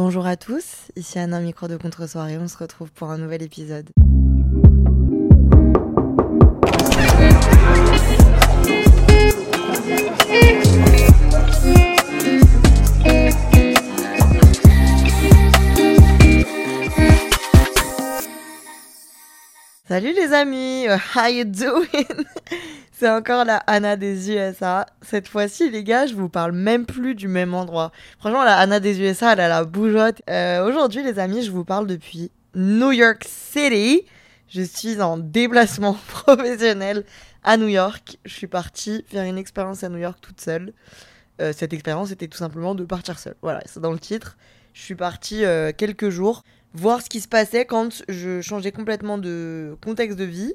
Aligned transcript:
Bonjour 0.00 0.26
à 0.26 0.36
tous, 0.36 0.92
ici 0.94 1.18
Anna 1.18 1.40
Micro 1.40 1.66
de 1.66 1.76
Contre-soirée, 1.76 2.38
on 2.38 2.46
se 2.46 2.56
retrouve 2.56 2.88
pour 2.92 3.10
un 3.10 3.18
nouvel 3.18 3.42
épisode. 3.42 3.90
Salut 19.88 20.12
les 20.12 20.32
amis, 20.32 20.86
how 21.16 21.26
you 21.26 21.42
doing? 21.42 21.88
C'est 22.98 23.08
encore 23.08 23.44
la 23.44 23.58
Anna 23.68 23.94
des 23.94 24.32
USA. 24.32 24.84
Cette 25.02 25.28
fois-ci, 25.28 25.70
les 25.70 25.84
gars, 25.84 26.06
je 26.06 26.14
vous 26.14 26.28
parle 26.28 26.50
même 26.50 26.84
plus 26.84 27.14
du 27.14 27.28
même 27.28 27.54
endroit. 27.54 27.92
Franchement, 28.18 28.42
la 28.42 28.56
Anna 28.56 28.80
des 28.80 29.00
USA, 29.00 29.34
elle 29.34 29.40
a 29.40 29.46
la 29.46 29.64
bougeotte. 29.64 30.20
Euh, 30.28 30.66
Aujourd'hui, 30.66 31.04
les 31.04 31.20
amis, 31.20 31.44
je 31.44 31.52
vous 31.52 31.64
parle 31.64 31.86
depuis 31.86 32.32
New 32.56 32.90
York 32.90 33.24
City. 33.24 34.04
Je 34.48 34.62
suis 34.62 35.00
en 35.00 35.16
déplacement 35.16 35.96
professionnel 36.08 37.04
à 37.44 37.56
New 37.56 37.68
York. 37.68 38.18
Je 38.24 38.34
suis 38.34 38.48
partie 38.48 39.04
faire 39.06 39.22
une 39.22 39.38
expérience 39.38 39.84
à 39.84 39.90
New 39.90 39.98
York 39.98 40.18
toute 40.20 40.40
seule. 40.40 40.72
Euh, 41.40 41.52
cette 41.56 41.72
expérience 41.72 42.10
était 42.10 42.26
tout 42.26 42.38
simplement 42.38 42.74
de 42.74 42.82
partir 42.82 43.20
seule. 43.20 43.36
Voilà, 43.42 43.62
c'est 43.66 43.78
dans 43.78 43.92
le 43.92 44.00
titre. 44.00 44.36
Je 44.74 44.82
suis 44.82 44.96
partie 44.96 45.44
euh, 45.44 45.70
quelques 45.70 46.08
jours 46.08 46.42
voir 46.74 47.00
ce 47.00 47.08
qui 47.08 47.20
se 47.20 47.28
passait 47.28 47.64
quand 47.64 48.02
je 48.08 48.40
changeais 48.40 48.72
complètement 48.72 49.18
de 49.18 49.76
contexte 49.84 50.18
de 50.18 50.24
vie 50.24 50.54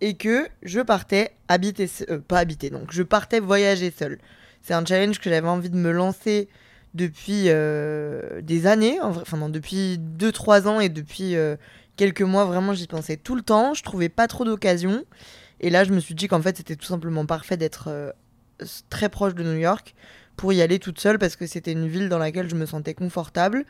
et 0.00 0.14
que 0.14 0.48
je 0.62 0.80
partais 0.80 1.32
habiter, 1.48 1.88
euh, 2.08 2.18
pas 2.18 2.38
habiter, 2.38 2.70
donc 2.70 2.92
je 2.92 3.02
partais 3.02 3.40
voyager 3.40 3.92
seule. 3.96 4.18
C'est 4.62 4.74
un 4.74 4.84
challenge 4.84 5.18
que 5.18 5.30
j'avais 5.30 5.48
envie 5.48 5.70
de 5.70 5.76
me 5.76 5.90
lancer 5.90 6.48
depuis 6.94 7.44
euh, 7.46 8.40
des 8.42 8.66
années, 8.66 8.98
enfin 9.00 9.36
non, 9.36 9.48
depuis 9.48 9.98
2-3 10.18 10.66
ans 10.66 10.80
et 10.80 10.88
depuis 10.88 11.36
euh, 11.36 11.56
quelques 11.96 12.22
mois, 12.22 12.44
vraiment 12.44 12.74
j'y 12.74 12.86
pensais 12.86 13.16
tout 13.16 13.34
le 13.34 13.42
temps, 13.42 13.74
je 13.74 13.82
trouvais 13.82 14.08
pas 14.08 14.26
trop 14.26 14.44
d'occasion. 14.44 15.04
Et 15.60 15.70
là 15.70 15.84
je 15.84 15.92
me 15.92 16.00
suis 16.00 16.14
dit 16.14 16.28
qu'en 16.28 16.40
fait 16.40 16.56
c'était 16.56 16.76
tout 16.76 16.86
simplement 16.86 17.26
parfait 17.26 17.56
d'être 17.56 18.14
très 18.88 19.08
proche 19.08 19.34
de 19.34 19.42
New 19.42 19.58
York 19.58 19.94
pour 20.36 20.54
y 20.54 20.62
aller 20.62 20.78
toute 20.78 20.98
seule 20.98 21.18
parce 21.18 21.36
que 21.36 21.46
c'était 21.46 21.72
une 21.72 21.86
ville 21.86 22.08
dans 22.08 22.18
laquelle 22.18 22.48
je 22.48 22.54
me 22.54 22.64
sentais 22.64 22.94
confortable. 22.94 23.66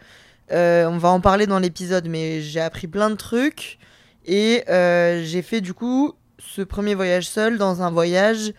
On 0.53 0.99
va 0.99 1.09
en 1.09 1.21
parler 1.21 1.49
dans 1.49 1.59
l'épisode, 1.59 2.09
mais 2.09 2.43
j'ai 2.43 2.61
appris 2.61 2.87
plein 2.87 3.11
de 3.11 3.17
trucs. 3.17 3.79
Et 4.25 4.63
j'ai 4.69 5.43
fait 5.43 5.61
du 5.61 5.75
coup 5.75 6.15
ce 6.41 6.63
premier 6.63 6.95
voyage 6.95 7.29
seul 7.29 7.59
dans 7.59 7.83
un 7.83 7.91
voyage 7.91 8.53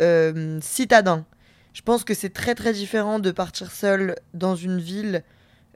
euh, 0.00 0.58
citadin. 0.62 1.24
Je 1.72 1.82
pense 1.82 2.04
que 2.04 2.14
c'est 2.14 2.30
très 2.30 2.54
très 2.54 2.72
différent 2.72 3.18
de 3.18 3.30
partir 3.30 3.70
seul 3.72 4.16
dans 4.32 4.54
une 4.54 4.78
ville, 4.78 5.24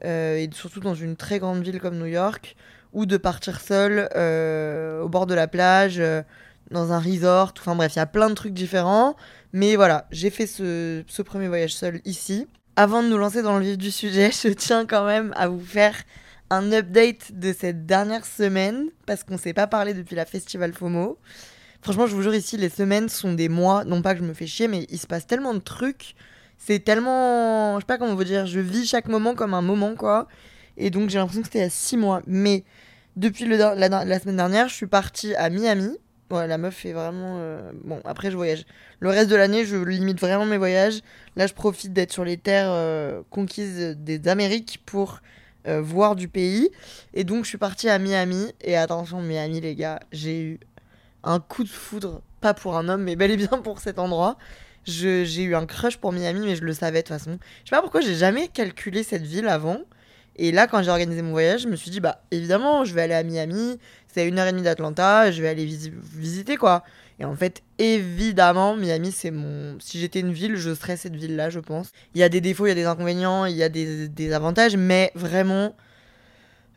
euh, 0.05 0.37
et 0.37 0.49
surtout 0.53 0.79
dans 0.79 0.95
une 0.95 1.15
très 1.15 1.39
grande 1.39 1.61
ville 1.61 1.79
comme 1.79 1.97
New 1.97 2.05
York, 2.05 2.55
ou 2.93 3.05
de 3.05 3.17
partir 3.17 3.59
seul 3.59 4.09
euh, 4.15 5.01
au 5.01 5.09
bord 5.09 5.25
de 5.25 5.33
la 5.33 5.47
plage, 5.47 6.01
dans 6.71 6.91
un 6.93 6.99
resort. 6.99 7.53
Enfin 7.59 7.75
bref, 7.75 7.95
il 7.95 7.99
y 7.99 8.01
a 8.01 8.05
plein 8.05 8.29
de 8.29 8.35
trucs 8.35 8.53
différents. 8.53 9.15
Mais 9.51 9.75
voilà, 9.75 10.07
j'ai 10.11 10.29
fait 10.29 10.47
ce, 10.47 11.03
ce 11.07 11.21
premier 11.21 11.47
voyage 11.47 11.75
seul 11.75 12.01
ici. 12.05 12.47
Avant 12.75 13.03
de 13.03 13.09
nous 13.09 13.17
lancer 13.17 13.41
dans 13.41 13.57
le 13.57 13.65
vif 13.65 13.77
du 13.77 13.91
sujet, 13.91 14.31
je 14.43 14.49
tiens 14.49 14.85
quand 14.85 15.05
même 15.05 15.33
à 15.35 15.49
vous 15.49 15.59
faire 15.59 15.95
un 16.49 16.71
update 16.71 17.31
de 17.33 17.53
cette 17.53 17.85
dernière 17.85 18.25
semaine, 18.25 18.89
parce 19.05 19.23
qu'on 19.23 19.37
s'est 19.37 19.53
pas 19.53 19.67
parlé 19.67 19.93
depuis 19.93 20.15
la 20.15 20.25
Festival 20.25 20.73
FOMO. 20.73 21.17
Franchement, 21.81 22.07
je 22.07 22.15
vous 22.15 22.21
jure, 22.21 22.35
ici, 22.35 22.57
les 22.57 22.69
semaines 22.69 23.07
sont 23.07 23.33
des 23.33 23.49
mois. 23.49 23.85
Non 23.85 24.01
pas 24.01 24.13
que 24.13 24.19
je 24.19 24.25
me 24.25 24.33
fais 24.33 24.47
chier, 24.47 24.67
mais 24.67 24.85
il 24.89 24.97
se 24.99 25.07
passe 25.07 25.25
tellement 25.27 25.53
de 25.53 25.59
trucs. 25.59 26.15
C'est 26.57 26.79
tellement. 26.79 27.75
Je 27.75 27.81
sais 27.81 27.85
pas 27.85 27.97
comment 27.97 28.15
vous 28.15 28.23
dire. 28.23 28.45
Je 28.45 28.59
vis 28.59 28.85
chaque 28.85 29.07
moment 29.07 29.33
comme 29.33 29.53
un 29.53 29.61
moment, 29.61 29.95
quoi. 29.95 30.27
Et 30.75 30.89
donc, 30.89 31.09
j'ai 31.09 31.17
l'impression 31.17 31.41
que 31.41 31.47
c'était 31.47 31.63
a 31.63 31.69
six 31.69 31.95
mois. 31.95 32.21
Mais 32.27 32.65
depuis 33.15 33.45
la 33.45 34.19
semaine 34.19 34.35
dernière, 34.37 34.67
je 34.67 34.75
suis 34.75 34.87
partie 34.87 35.35
à 35.35 35.49
Miami. 35.49 35.97
Ouais, 36.31 36.47
la 36.47 36.57
meuf 36.57 36.85
est 36.85 36.93
vraiment. 36.93 37.37
euh, 37.39 37.71
Bon, 37.85 38.01
après, 38.05 38.29
je 38.29 38.35
voyage. 38.35 38.65
Le 38.99 39.09
reste 39.09 39.29
de 39.29 39.35
l'année, 39.35 39.65
je 39.65 39.77
limite 39.77 40.19
vraiment 40.19 40.45
mes 40.45 40.57
voyages. 40.57 40.99
Là, 41.37 41.47
je 41.47 41.53
profite 41.53 41.93
d'être 41.93 42.11
sur 42.11 42.25
les 42.25 42.37
terres 42.37 42.69
euh, 42.69 43.21
conquises 43.29 43.95
des 43.97 44.27
Amériques 44.27 44.81
pour 44.85 45.21
euh, 45.67 45.81
voir 45.81 46.15
du 46.15 46.27
pays. 46.27 46.69
Et 47.13 47.23
donc, 47.23 47.43
je 47.43 47.49
suis 47.49 47.57
partie 47.57 47.89
à 47.89 47.99
Miami. 47.99 48.53
Et 48.61 48.75
attention, 48.77 49.21
Miami, 49.21 49.61
les 49.61 49.75
gars, 49.75 49.99
j'ai 50.11 50.39
eu 50.41 50.59
un 51.23 51.39
coup 51.39 51.63
de 51.63 51.69
foudre. 51.69 52.21
Pas 52.41 52.53
pour 52.53 52.77
un 52.77 52.87
homme, 52.87 53.03
mais 53.03 53.15
bel 53.15 53.31
et 53.31 53.37
bien 53.37 53.59
pour 53.63 53.79
cet 53.79 53.99
endroit. 53.99 54.37
J'ai 54.85 55.43
eu 55.43 55.55
un 55.55 55.65
crush 55.65 55.97
pour 55.97 56.13
Miami, 56.13 56.39
mais 56.45 56.55
je 56.55 56.63
le 56.63 56.73
savais 56.73 57.03
de 57.03 57.07
toute 57.07 57.17
façon. 57.17 57.37
Je 57.63 57.69
sais 57.69 57.75
pas 57.75 57.81
pourquoi 57.81 58.01
j'ai 58.01 58.15
jamais 58.15 58.47
calculé 58.47 59.03
cette 59.03 59.23
ville 59.23 59.47
avant. 59.47 59.79
Et 60.37 60.53
là, 60.53 60.67
quand 60.67 60.81
j'ai 60.81 60.89
organisé 60.89 61.21
mon 61.21 61.31
voyage, 61.31 61.63
je 61.63 61.67
me 61.67 61.75
suis 61.75 61.91
dit, 61.91 61.99
bah 61.99 62.21
évidemment, 62.31 62.85
je 62.85 62.93
vais 62.95 63.01
aller 63.01 63.13
à 63.13 63.23
Miami. 63.23 63.77
C'est 64.07 64.21
à 64.21 64.23
une 64.23 64.39
heure 64.39 64.47
et 64.47 64.51
demie 64.51 64.63
d'Atlanta. 64.63 65.31
Je 65.31 65.41
vais 65.41 65.49
aller 65.49 65.65
visi- 65.65 65.91
visiter 65.93 66.55
quoi. 66.55 66.83
Et 67.19 67.25
en 67.25 67.35
fait, 67.35 67.63
évidemment, 67.77 68.77
Miami, 68.77 69.11
c'est 69.11 69.31
mon. 69.31 69.77
Si 69.79 69.99
j'étais 69.99 70.21
une 70.21 70.31
ville, 70.31 70.55
je 70.55 70.73
serais 70.73 70.95
cette 70.95 71.15
ville-là, 71.15 71.49
je 71.49 71.59
pense. 71.59 71.91
Il 72.15 72.21
y 72.21 72.23
a 72.23 72.29
des 72.29 72.39
défauts, 72.39 72.65
il 72.65 72.69
y 72.69 72.71
a 72.71 72.75
des 72.75 72.85
inconvénients, 72.85 73.45
il 73.45 73.55
y 73.55 73.63
a 73.63 73.69
des, 73.69 74.33
avantages, 74.33 74.77
mais 74.77 75.11
vraiment, 75.15 75.75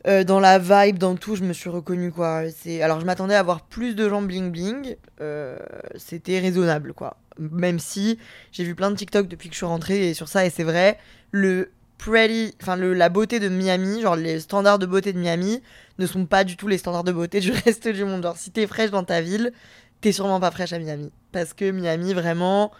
euh, 0.05 0.25
dans 0.25 0.41
la 0.41 0.59
vibe, 0.59 0.97
dans 0.97 1.15
tout, 1.15 1.37
je 1.37 1.43
me 1.43 1.53
suis 1.53 1.69
reconnue, 1.69 2.11
quoi. 2.11 2.43
Alors, 2.81 2.99
je 2.99 3.05
m'attendais 3.05 3.35
à 3.35 3.43
voir 3.43 3.61
plus 3.61 3.95
de 3.95 4.09
gens 4.09 4.21
bling-bling. 4.21 4.97
euh, 5.21 5.57
c'était 5.95 6.39
raisonnable, 6.39 6.93
quoi. 6.93 7.15
Même 7.39 7.79
si 7.79 8.19
j'ai 8.51 8.65
vu 8.65 8.75
plein 8.75 8.91
de 8.91 8.97
TikTok 8.97 9.27
depuis 9.29 9.47
que 9.47 9.53
je 9.53 9.59
suis 9.59 9.65
rentrée 9.65 10.09
et 10.09 10.13
sur 10.13 10.27
ça, 10.27 10.45
et 10.45 10.49
c'est 10.49 10.63
vrai, 10.63 10.99
le 11.31 11.71
pretty, 12.03 12.53
enfin 12.61 12.75
la 12.75 13.09
beauté 13.09 13.39
de 13.39 13.47
Miami, 13.47 14.01
genre 14.01 14.15
les 14.15 14.41
standards 14.41 14.79
de 14.79 14.85
beauté 14.85 15.13
de 15.13 15.19
Miami 15.19 15.61
ne 15.99 16.05
sont 16.05 16.25
pas 16.25 16.43
du 16.43 16.57
tout 16.57 16.67
les 16.67 16.77
standards 16.77 17.03
de 17.05 17.11
beauté 17.11 17.39
du 17.39 17.51
reste 17.65 17.87
du 17.87 18.03
monde. 18.03 18.23
Genre 18.23 18.37
si 18.37 18.51
t'es 18.51 18.67
fraîche 18.67 18.91
dans 18.91 19.03
ta 19.03 19.21
ville, 19.21 19.53
t'es 20.03 20.11
sûrement 20.11 20.41
pas 20.41 20.51
fraîche 20.51 20.73
à 20.73 20.79
Miami. 20.79 21.11
Parce 21.31 21.53
que 21.53 21.71
Miami, 21.71 22.13
vraiment, 22.13 22.71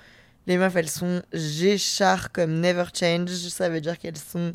les 0.46 0.58
meufs, 0.58 0.76
elles 0.76 0.90
sont 0.90 1.22
géchard 1.32 2.34
comme 2.34 2.60
never 2.60 2.84
change. 2.94 3.30
Ça 3.30 3.70
veut 3.70 3.80
dire 3.80 3.98
qu'elles 3.98 4.18
sont 4.18 4.52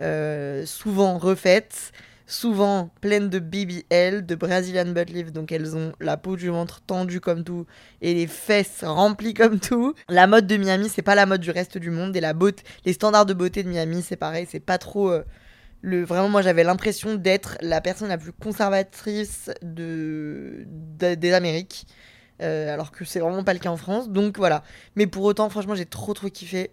euh, 0.00 0.64
souvent 0.64 1.18
refaites, 1.18 1.92
souvent 2.26 2.90
pleines 3.02 3.28
de 3.28 3.38
BBL, 3.38 4.24
de 4.24 4.34
Brazilian 4.34 4.86
butt 4.86 5.10
lift. 5.10 5.32
Donc 5.32 5.52
elles 5.52 5.76
ont 5.76 5.92
la 6.00 6.16
peau 6.16 6.36
du 6.36 6.48
ventre 6.48 6.80
tendue 6.80 7.20
comme 7.20 7.44
tout 7.44 7.66
et 8.00 8.14
les 8.14 8.26
fesses 8.26 8.84
remplies 8.84 9.34
comme 9.34 9.60
tout. 9.60 9.94
La 10.08 10.26
mode 10.26 10.46
de 10.46 10.56
Miami, 10.56 10.88
c'est 10.88 11.02
pas 11.02 11.14
la 11.14 11.26
mode 11.26 11.42
du 11.42 11.50
reste 11.50 11.76
du 11.76 11.90
monde. 11.90 12.16
Et 12.16 12.20
la 12.22 12.32
beauté, 12.32 12.62
les 12.86 12.94
standards 12.94 13.26
de 13.26 13.34
beauté 13.34 13.62
de 13.62 13.68
Miami, 13.68 14.00
c'est 14.00 14.16
pareil, 14.16 14.46
c'est 14.50 14.60
pas 14.60 14.78
trop. 14.78 15.10
euh, 15.10 15.24
le, 15.80 16.04
vraiment, 16.04 16.28
moi 16.28 16.42
j'avais 16.42 16.64
l'impression 16.64 17.14
d'être 17.14 17.56
la 17.60 17.80
personne 17.80 18.08
la 18.08 18.18
plus 18.18 18.32
conservatrice 18.32 19.50
de, 19.62 20.64
de- 20.66 21.14
des 21.14 21.32
Amériques. 21.32 21.86
Euh, 22.40 22.72
alors 22.72 22.92
que 22.92 23.04
c'est 23.04 23.18
vraiment 23.18 23.42
pas 23.42 23.52
le 23.52 23.58
cas 23.58 23.70
en 23.70 23.76
France. 23.76 24.08
Donc 24.10 24.38
voilà. 24.38 24.62
Mais 24.94 25.06
pour 25.06 25.24
autant, 25.24 25.48
franchement, 25.50 25.74
j'ai 25.74 25.86
trop 25.86 26.14
trop 26.14 26.28
kiffé. 26.28 26.70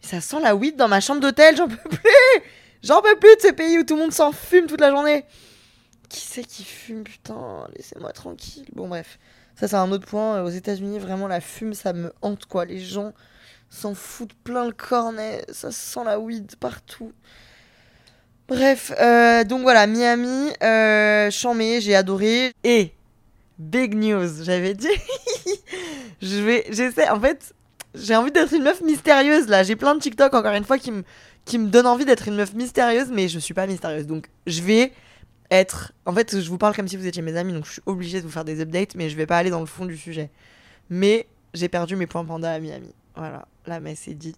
Ça 0.00 0.20
sent 0.20 0.40
la 0.42 0.54
weed 0.54 0.76
dans 0.76 0.88
ma 0.88 1.00
chambre 1.00 1.20
d'hôtel, 1.20 1.56
j'en 1.56 1.68
peux 1.68 1.76
plus 1.76 2.42
J'en 2.82 3.02
peux 3.02 3.18
plus 3.18 3.34
de 3.36 3.40
ce 3.40 3.52
pays 3.52 3.78
où 3.78 3.82
tout 3.82 3.94
le 3.96 4.02
monde 4.02 4.12
s'en 4.12 4.30
fume 4.30 4.66
toute 4.66 4.80
la 4.80 4.90
journée 4.90 5.24
Qui 6.08 6.20
c'est 6.20 6.44
qui 6.44 6.64
fume, 6.64 7.02
putain? 7.02 7.66
Laissez-moi 7.76 8.12
tranquille. 8.12 8.68
Bon, 8.74 8.88
bref. 8.88 9.18
Ça, 9.56 9.66
c'est 9.68 9.76
un 9.76 9.90
autre 9.90 10.06
point. 10.06 10.42
Aux 10.42 10.48
États-Unis, 10.50 10.98
vraiment, 11.00 11.26
la 11.26 11.40
fume, 11.40 11.74
ça 11.74 11.92
me 11.92 12.12
hante, 12.22 12.46
quoi. 12.46 12.64
Les 12.64 12.78
gens 12.78 13.12
s'en 13.70 13.94
foutent 13.94 14.34
plein 14.44 14.64
le 14.66 14.72
cornet. 14.72 15.44
Ça 15.50 15.72
sent 15.72 16.04
la 16.04 16.20
weed 16.20 16.54
partout. 16.56 17.12
Bref, 18.48 18.92
euh, 18.98 19.44
donc 19.44 19.60
voilà, 19.60 19.86
Miami, 19.86 20.50
euh, 20.62 21.30
Chambé, 21.30 21.82
j'ai 21.82 21.94
adoré. 21.94 22.52
Et, 22.64 22.92
big 23.58 23.94
news, 23.94 24.42
j'avais 24.42 24.72
dit. 24.72 24.88
je 26.22 26.38
vais, 26.38 26.64
j'essaie, 26.70 27.10
en 27.10 27.20
fait, 27.20 27.52
j'ai 27.94 28.16
envie 28.16 28.32
d'être 28.32 28.54
une 28.54 28.62
meuf 28.62 28.80
mystérieuse 28.80 29.48
là. 29.48 29.62
J'ai 29.64 29.76
plein 29.76 29.94
de 29.94 30.00
TikTok, 30.00 30.32
encore 30.32 30.54
une 30.54 30.64
fois, 30.64 30.78
qui 30.78 30.90
me 30.90 31.02
qui 31.44 31.58
donnent 31.58 31.86
envie 31.86 32.04
d'être 32.04 32.28
une 32.28 32.36
meuf 32.36 32.52
mystérieuse, 32.54 33.08
mais 33.10 33.28
je 33.28 33.38
suis 33.38 33.54
pas 33.54 33.66
mystérieuse. 33.66 34.06
Donc, 34.06 34.28
je 34.46 34.62
vais 34.62 34.92
être. 35.50 35.92
En 36.04 36.12
fait, 36.12 36.40
je 36.40 36.48
vous 36.48 36.58
parle 36.58 36.74
comme 36.74 36.88
si 36.88 36.96
vous 36.96 37.06
étiez 37.06 37.22
mes 37.22 37.36
amis, 37.36 37.52
donc 37.52 37.64
je 37.66 37.72
suis 37.72 37.82
obligée 37.86 38.20
de 38.20 38.26
vous 38.26 38.32
faire 38.32 38.44
des 38.44 38.60
updates, 38.60 38.94
mais 38.94 39.08
je 39.08 39.16
vais 39.16 39.26
pas 39.26 39.38
aller 39.38 39.50
dans 39.50 39.60
le 39.60 39.66
fond 39.66 39.86
du 39.86 39.96
sujet. 39.96 40.30
Mais 40.90 41.26
j'ai 41.54 41.68
perdu 41.68 41.96
mes 41.96 42.06
points 42.06 42.24
panda 42.24 42.52
à 42.52 42.58
Miami. 42.60 42.94
Voilà, 43.16 43.46
la 43.66 43.80
messe 43.80 44.08
est 44.08 44.14
dit. 44.14 44.36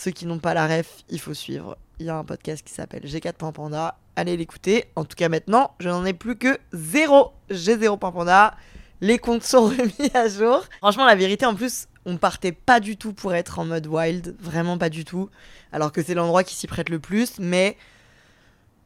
Ceux 0.00 0.12
qui 0.12 0.24
n'ont 0.24 0.38
pas 0.38 0.54
la 0.54 0.66
ref, 0.66 1.04
il 1.10 1.20
faut 1.20 1.34
suivre. 1.34 1.76
Il 1.98 2.06
y 2.06 2.08
a 2.08 2.16
un 2.16 2.24
podcast 2.24 2.66
qui 2.66 2.72
s'appelle 2.72 3.04
G4.panda. 3.04 3.98
Allez 4.16 4.34
l'écouter. 4.34 4.86
En 4.96 5.04
tout 5.04 5.14
cas, 5.14 5.28
maintenant, 5.28 5.72
je 5.78 5.90
n'en 5.90 6.06
ai 6.06 6.14
plus 6.14 6.36
que 6.36 6.58
zéro. 6.72 7.32
J'ai 7.50 7.76
zéro 7.76 7.98
panda. 7.98 8.56
Les 9.02 9.18
comptes 9.18 9.42
sont 9.42 9.64
remis 9.68 10.10
à 10.14 10.26
jour. 10.26 10.64
Franchement, 10.78 11.04
la 11.04 11.16
vérité, 11.16 11.44
en 11.44 11.54
plus, 11.54 11.86
on 12.06 12.16
partait 12.16 12.52
pas 12.52 12.80
du 12.80 12.96
tout 12.96 13.12
pour 13.12 13.34
être 13.34 13.58
en 13.58 13.66
mode 13.66 13.86
wild. 13.88 14.34
Vraiment 14.40 14.78
pas 14.78 14.88
du 14.88 15.04
tout. 15.04 15.28
Alors 15.70 15.92
que 15.92 16.02
c'est 16.02 16.14
l'endroit 16.14 16.44
qui 16.44 16.54
s'y 16.54 16.66
prête 16.66 16.88
le 16.88 16.98
plus. 16.98 17.38
Mais 17.38 17.76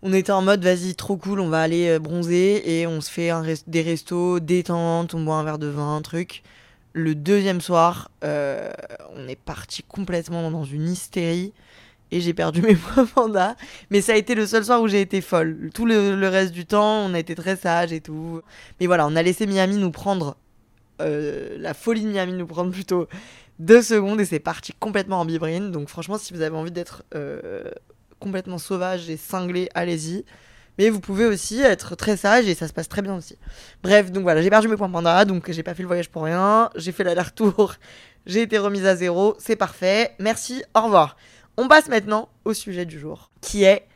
on 0.03 0.13
était 0.13 0.33
en 0.33 0.43
mode 0.43 0.65
vas-y 0.65 0.97
trop 0.97 1.17
cool 1.17 1.39
on 1.41 1.49
va 1.49 1.63
aller 1.63 1.89
euh, 1.89 1.99
bronzer 1.99 2.61
et 2.67 2.87
on 2.87 3.01
se 3.01 3.11
fait 3.11 3.31
des 3.67 3.81
restos 3.81 4.39
détente 4.39 5.15
on 5.15 5.25
boit 5.25 5.37
un 5.37 5.45
verre 5.45 5.59
de 5.59 5.67
vin 5.67 5.97
un 5.97 6.03
truc 6.03 6.43
le 6.95 7.15
deuxième 7.15 7.61
soir 7.61 8.11
euh, 8.23 8.71
on 9.15 9.29
est 9.29 9.39
parti 9.39 9.83
complètement 9.83 10.51
dans 10.51 10.65
une 10.65 10.89
hystérie 10.89 11.53
et 12.11 12.21
j'ai 12.21 12.33
perdu 12.33 12.63
mes 12.63 12.77
points 12.77 13.05
panda 13.05 13.57
mais 13.91 14.01
ça 14.01 14.13
a 14.13 14.17
été 14.17 14.35
le 14.35 14.47
seul 14.47 14.65
soir 14.65 14.81
où 14.81 14.89
j'ai 14.89 15.03
été 15.03 15.21
folle. 15.21 15.71
Tout 15.75 15.85
le, 15.85 16.29
reste 16.29 16.55
du 16.55 16.65
temps 16.65 17.05
on 17.05 17.13
a 17.13 17.19
été 17.19 17.35
très 17.35 17.57
sage 17.57 17.93
et 17.93 18.01
tout. 18.01 18.41
Mais 18.81 18.87
voilà 18.87 19.07
on 19.07 19.17
a 19.17 19.23
laissé 19.23 19.47
Miami 19.47 19.77
nous 19.77 19.91
prendre 19.91 20.37
euh, 21.03 21.57
la 21.59 21.75
folie 21.75 22.03
de 22.03 22.09
Miami 22.09 22.33
nous 22.33 22.47
prendre 22.47 22.71
plutôt 22.71 23.09
deux 23.59 23.83
secondes 23.83 24.21
et 24.21 24.25
c'est 24.25 24.39
parti 24.39 24.73
complètement 24.79 25.21
en 25.21 25.25
bibrine. 25.25 25.73
Donc 25.73 25.89
franchement 25.89 26.17
si 26.17 26.33
vous 26.33 26.43
avez 26.43 26.57
envie 26.57 26.71
d'être 26.71 27.03
complètement 28.21 28.59
sauvage 28.59 29.11
et 29.11 29.17
cinglé, 29.17 29.69
allez-y. 29.75 30.25
Mais 30.79 30.91
vous 30.91 31.01
pouvez 31.01 31.25
aussi 31.27 31.61
être 31.61 31.95
très 31.95 32.17
sage 32.17 32.49
et 32.49 32.55
ça 32.55 32.67
se 32.69 32.73
passe 32.73 32.89
très 32.89 33.03
bien 33.03 33.15
aussi. 33.15 33.39
Bref, 33.83 34.11
donc 34.11 34.23
voilà, 34.25 34.43
j'ai 34.43 34.51
perdu 34.51 34.69
mes 34.69 34.77
points 34.77 34.91
panda, 34.91 35.25
donc 35.25 35.51
j'ai 35.51 35.63
pas 35.63 35.75
fait 35.75 35.83
le 35.83 35.89
voyage 35.89 36.11
pour 36.11 36.25
rien. 36.25 36.71
J'ai 36.75 36.93
fait 36.93 37.05
l'aller-retour, 37.05 37.75
j'ai 38.27 38.43
été 38.43 38.59
remise 38.59 38.87
à 38.87 38.97
zéro, 38.97 39.37
c'est 39.39 39.57
parfait. 39.57 40.13
Merci, 40.19 40.65
au 40.75 40.83
revoir. 40.83 41.17
On 41.57 41.69
passe 41.69 41.89
maintenant 41.89 42.29
au 42.45 42.53
sujet 42.53 42.85
du 42.85 42.99
jour, 42.99 43.31
qui 43.41 43.63
est 43.63 43.87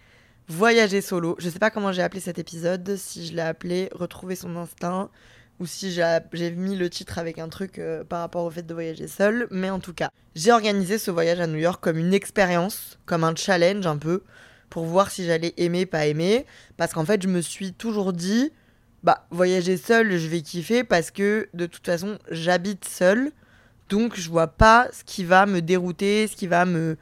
voyager 0.48 1.00
solo. 1.00 1.36
Je 1.38 1.48
sais 1.48 1.58
pas 1.58 1.70
comment 1.70 1.92
j'ai 1.92 2.02
appelé 2.02 2.20
cet 2.20 2.38
épisode, 2.38 2.96
si 2.96 3.26
je 3.26 3.34
l'ai 3.34 3.42
appelé 3.42 3.88
retrouver 3.92 4.36
son 4.36 4.56
instinct 4.56 5.10
ou 5.60 5.66
si 5.66 5.90
j'ai 5.90 6.50
mis 6.52 6.76
le 6.76 6.88
titre 6.88 7.19
avec 7.19 7.38
un 7.38 7.48
truc 7.48 7.78
euh, 7.78 8.04
par 8.04 8.20
rapport 8.20 8.44
au 8.44 8.50
fait 8.50 8.62
de 8.62 8.72
voyager 8.72 9.08
seul, 9.08 9.48
mais 9.50 9.70
en 9.70 9.80
tout 9.80 9.92
cas, 9.92 10.10
j'ai 10.36 10.52
organisé 10.52 10.98
ce 10.98 11.10
voyage 11.10 11.40
à 11.40 11.48
New 11.48 11.58
York 11.58 11.82
comme 11.82 11.98
une 11.98 12.14
expérience, 12.14 12.98
comme 13.06 13.25
un 13.25 13.34
challenge 13.34 13.86
un 13.86 13.96
peu, 13.96 14.22
pour 14.70 14.85
voir 14.85 15.11
si 15.11 15.25
j'allais 15.25 15.55
aimer, 15.56 15.87
pas 15.87 16.06
aimer, 16.06 16.47
parce 16.76 16.93
qu'en 16.93 17.05
fait, 17.05 17.23
je 17.23 17.29
me 17.29 17.41
suis 17.41 17.73
toujours 17.73 18.12
dit, 18.12 18.53
bah, 19.03 19.26
voyager 19.31 19.76
seul, 19.76 20.17
je 20.17 20.29
vais 20.29 20.43
kiffer, 20.43 20.85
parce 20.85 21.11
que 21.11 21.49
de 21.55 21.67
toute 21.67 21.87
façon, 21.87 22.19
j'habite 22.31 22.85
seul, 22.85 23.32
donc 23.88 24.19
je 24.19 24.29
vois 24.29 24.49
pas 24.49 24.88
ce 24.93 25.05
qui 25.05 25.25
va 25.25 25.47
me 25.47 25.62
dérouter, 25.62 26.26
ce 26.26 26.37
qui 26.37 26.47
va 26.47 26.65
me, 26.65 26.97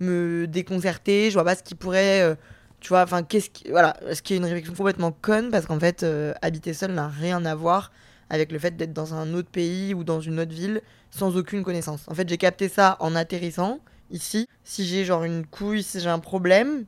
me 0.00 0.46
déconcerter, 0.46 1.30
je 1.30 1.34
vois 1.34 1.44
pas 1.44 1.56
ce 1.56 1.62
qui 1.62 1.74
pourrait... 1.74 2.22
Euh, 2.22 2.34
tu 2.82 2.88
vois, 2.88 3.02
enfin, 3.02 3.22
qu'est-ce 3.22 3.48
qui. 3.48 3.70
Voilà, 3.70 3.96
ce 4.12 4.22
qui 4.22 4.34
est 4.34 4.38
une 4.38 4.44
réflexion 4.44 4.74
complètement 4.74 5.12
conne 5.12 5.52
parce 5.52 5.66
qu'en 5.66 5.78
fait, 5.78 6.02
euh, 6.02 6.34
habiter 6.42 6.74
seul 6.74 6.90
n'a 6.92 7.06
rien 7.06 7.44
à 7.44 7.54
voir 7.54 7.92
avec 8.28 8.50
le 8.50 8.58
fait 8.58 8.76
d'être 8.76 8.92
dans 8.92 9.14
un 9.14 9.34
autre 9.34 9.50
pays 9.50 9.94
ou 9.94 10.02
dans 10.02 10.20
une 10.20 10.40
autre 10.40 10.52
ville 10.52 10.82
sans 11.12 11.36
aucune 11.36 11.62
connaissance. 11.62 12.02
En 12.08 12.14
fait, 12.14 12.28
j'ai 12.28 12.38
capté 12.38 12.68
ça 12.68 12.96
en 12.98 13.14
atterrissant 13.14 13.78
ici. 14.10 14.48
Si 14.64 14.84
j'ai 14.84 15.04
genre 15.04 15.22
une 15.22 15.46
couille, 15.46 15.84
si 15.84 16.00
j'ai 16.00 16.08
un 16.08 16.18
problème, 16.18 16.86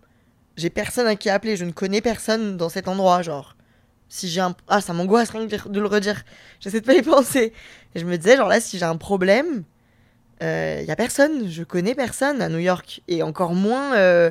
j'ai 0.57 0.71
personne 0.71 1.07
à 1.07 1.17
qui 1.17 1.31
appeler. 1.31 1.57
Je 1.57 1.65
ne 1.65 1.73
connais 1.73 2.01
personne 2.01 2.57
dans 2.57 2.69
cet 2.69 2.89
endroit, 2.89 3.23
genre. 3.23 3.57
Si 4.09 4.29
j'ai 4.29 4.41
un. 4.41 4.55
Ah, 4.69 4.81
ça 4.81 4.93
m'angoisse 4.93 5.31
rien 5.31 5.47
de 5.47 5.81
le 5.81 5.87
redire. 5.87 6.25
J'essaie 6.61 6.81
de 6.81 6.87
pas 6.87 6.95
y 6.95 7.03
penser. 7.03 7.53
Et 7.95 8.01
je 8.01 8.05
me 8.05 8.17
disais, 8.17 8.37
genre 8.37 8.49
là, 8.49 8.61
si 8.61 8.79
j'ai 8.79 8.85
un 8.85 8.97
problème, 8.97 9.65
il 10.41 10.47
euh, 10.47 10.83
y 10.83 10.91
a 10.91 10.97
personne. 10.97 11.49
Je 11.49 11.63
connais 11.65 11.95
personne 11.95 12.43
à 12.43 12.49
New 12.49 12.59
York. 12.59 13.03
Et 13.09 13.23
encore 13.23 13.55
moins. 13.55 13.95
Euh, 13.95 14.31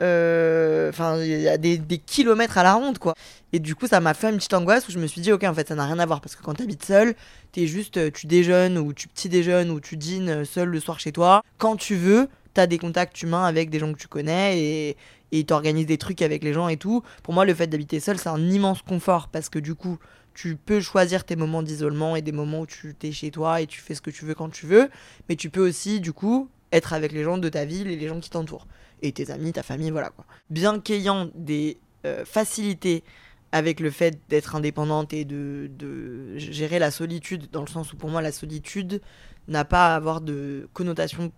euh, 0.00 0.90
enfin, 0.90 1.18
il 1.20 1.40
y 1.40 1.48
a 1.48 1.58
des, 1.58 1.76
des, 1.78 1.98
kilomètres 1.98 2.58
à 2.58 2.62
la 2.62 2.74
ronde, 2.74 2.98
quoi. 2.98 3.14
Et 3.52 3.58
du 3.58 3.74
coup, 3.74 3.86
ça 3.86 4.00
m'a 4.00 4.14
fait 4.14 4.30
une 4.30 4.36
petite 4.36 4.54
angoisse 4.54 4.88
où 4.88 4.92
je 4.92 4.98
me 4.98 5.06
suis 5.06 5.20
dit, 5.20 5.32
ok, 5.32 5.42
en 5.44 5.54
fait, 5.54 5.68
ça 5.68 5.74
n'a 5.74 5.86
rien 5.86 5.98
à 5.98 6.06
voir. 6.06 6.20
Parce 6.20 6.36
que 6.36 6.42
quand 6.42 6.54
t'habites 6.54 6.84
seul, 6.84 7.14
t'es 7.52 7.66
juste, 7.66 7.96
euh, 7.96 8.10
tu 8.10 8.26
déjeunes 8.26 8.78
ou 8.78 8.92
tu 8.92 9.08
petit 9.08 9.28
déjeunes 9.28 9.70
ou 9.70 9.80
tu 9.80 9.96
dînes 9.96 10.44
seul 10.44 10.68
le 10.68 10.80
soir 10.80 11.00
chez 11.00 11.12
toi. 11.12 11.42
Quand 11.58 11.76
tu 11.76 11.96
veux, 11.96 12.28
t'as 12.54 12.66
des 12.66 12.78
contacts 12.78 13.20
humains 13.22 13.44
avec 13.44 13.70
des 13.70 13.78
gens 13.78 13.92
que 13.92 13.98
tu 13.98 14.08
connais 14.08 14.60
et 14.60 14.96
et 15.32 15.44
t'organises 15.44 15.86
des 15.86 15.98
trucs 15.98 16.22
avec 16.22 16.42
les 16.42 16.52
gens 16.52 16.68
et 16.68 16.76
tout. 16.76 17.02
Pour 17.22 17.34
moi, 17.34 17.44
le 17.44 17.54
fait 17.54 17.66
d'habiter 17.66 18.00
seul, 18.00 18.18
c'est 18.18 18.28
un 18.28 18.48
immense 18.48 18.82
confort 18.82 19.28
parce 19.28 19.48
que 19.48 19.58
du 19.58 19.74
coup, 19.74 19.98
tu 20.34 20.56
peux 20.56 20.80
choisir 20.80 21.24
tes 21.24 21.36
moments 21.36 21.62
d'isolement 21.62 22.16
et 22.16 22.22
des 22.22 22.32
moments 22.32 22.60
où 22.60 22.66
tu 22.66 22.94
t'es 22.94 23.12
chez 23.12 23.30
toi 23.30 23.60
et 23.60 23.66
tu 23.66 23.80
fais 23.80 23.94
ce 23.94 24.00
que 24.00 24.10
tu 24.10 24.24
veux 24.24 24.34
quand 24.34 24.50
tu 24.50 24.66
veux. 24.66 24.88
Mais 25.28 25.36
tu 25.36 25.50
peux 25.50 25.66
aussi, 25.66 26.00
du 26.00 26.12
coup, 26.12 26.48
être 26.72 26.92
avec 26.92 27.12
les 27.12 27.24
gens 27.24 27.38
de 27.38 27.48
ta 27.48 27.64
ville 27.64 27.88
et 27.88 27.96
les 27.96 28.08
gens 28.08 28.20
qui 28.20 28.30
t'entourent 28.30 28.66
et 29.02 29.12
tes 29.12 29.30
amis, 29.30 29.52
ta 29.52 29.62
famille, 29.62 29.90
voilà 29.90 30.10
quoi. 30.10 30.24
Bien 30.50 30.80
qu'ayant 30.80 31.28
des 31.34 31.78
euh, 32.04 32.24
facilités 32.24 33.04
avec 33.52 33.80
le 33.80 33.90
fait 33.90 34.20
d'être 34.28 34.56
indépendante 34.56 35.12
et 35.12 35.24
de, 35.24 35.70
de, 35.78 36.36
gérer 36.36 36.78
la 36.78 36.90
solitude, 36.90 37.48
dans 37.50 37.62
le 37.62 37.68
sens 37.68 37.92
où 37.92 37.96
pour 37.96 38.10
moi 38.10 38.20
la 38.20 38.32
solitude 38.32 39.00
n'a 39.46 39.64
pas 39.64 39.92
à 39.92 39.96
avoir 39.96 40.20
de 40.20 40.68
connotation 40.74 41.32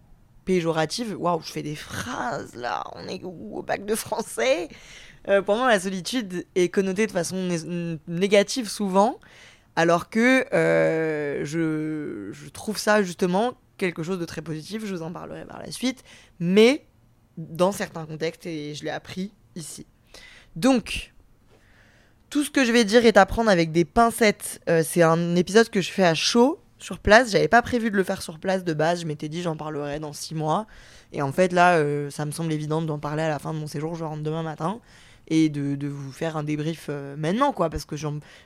péjorative. 0.45 1.17
Waouh, 1.19 1.41
je 1.43 1.53
fais 1.53 1.63
des 1.63 1.77
phrases 1.77 2.55
là, 2.55 2.85
on 2.95 3.07
est 3.09 3.23
au 3.25 3.63
bac 3.63 3.85
de 3.85 3.95
français? 3.95 4.69
Euh, 5.29 5.43
pour 5.43 5.57
moi, 5.57 5.69
la 5.69 5.81
solitude 5.81 6.47
est 6.55 6.69
connotée 6.69 7.07
de 7.07 7.13
façon 7.13 7.49
négative 8.09 8.69
souvent, 8.69 9.19
alors 9.77 10.09
que 10.09 10.47
euh, 10.55 11.45
je, 11.45 12.49
trouve 12.51 12.79
ça 12.79 13.03
justement 13.03 13.55
quelque 13.77 14.03
chose 14.03 14.19
de 14.19 14.25
très 14.25 14.43
positif. 14.43 14.85
Je 14.85 14.95
vous 14.95 15.03
en 15.03 15.13
parlerai 15.13 15.45
par 15.45 15.61
la 15.61 15.71
suite, 15.71 16.03
mais 16.39 16.85
dans 17.37 17.73
certains 17.73 18.07
contextes 18.07 18.47
et 18.47 18.75
je 18.75 18.85
l'ai 18.85 18.91
appris 18.91 19.33
ici. 19.57 19.87
Donc, 20.57 21.13
tout 22.31 22.45
ce 22.45 22.51
que 22.51 22.65
je 22.65 22.73
vais 22.73 22.85
dire 22.85 23.05
est 23.05 23.17
à 23.17 23.27
prendre 23.27 23.51
avec 23.51 23.73
des 23.73 23.85
pincettes. 23.85 24.61
Euh, 24.69 24.83
c'est 24.85 25.03
un 25.03 25.37
épisode 25.37 25.69
que 25.69 25.81
je 25.81 25.91
fais 25.91 26.05
à 26.05 26.15
chaud, 26.15 26.61
sur 26.83 26.99
place. 26.99 27.31
J'avais 27.31 27.49
pas 27.49 27.63
prévu 27.63 27.91
de 27.91 27.97
le 27.97 28.05
faire 28.05 28.23
sur 28.23 28.39
place 28.39 28.65
de 28.65 28.73
base. 28.73 29.03
Je 29.03 29.07
m'étais 29.07 29.29
dit 29.29 29.43
j'en 29.43 29.57
parlerai 29.57 30.01
dans 30.01 30.13
six 30.13 30.35
mois. 30.35 30.67
Et 31.13 31.23
en 31.23 31.33
fait, 31.33 31.53
là, 31.53 31.77
euh, 31.77 32.11
ça 32.11 32.25
me 32.25 32.31
semble 32.31 32.53
évident 32.53 32.83
d'en 32.83 32.99
parler 32.99 33.23
à 33.23 33.29
la 33.29 33.39
fin 33.39 33.53
de 33.53 33.59
mon 33.59 33.67
séjour. 33.67 33.95
Je 33.95 34.05
rentre 34.05 34.23
demain 34.23 34.43
matin. 34.43 34.81
Et 35.33 35.49
de, 35.49 35.87
vous 35.87 36.11
faire 36.11 36.37
un 36.37 36.43
débrief 36.43 36.87
euh, 36.89 37.15
maintenant, 37.17 37.53
quoi. 37.53 37.71
Parce 37.71 37.85
que 37.85 37.95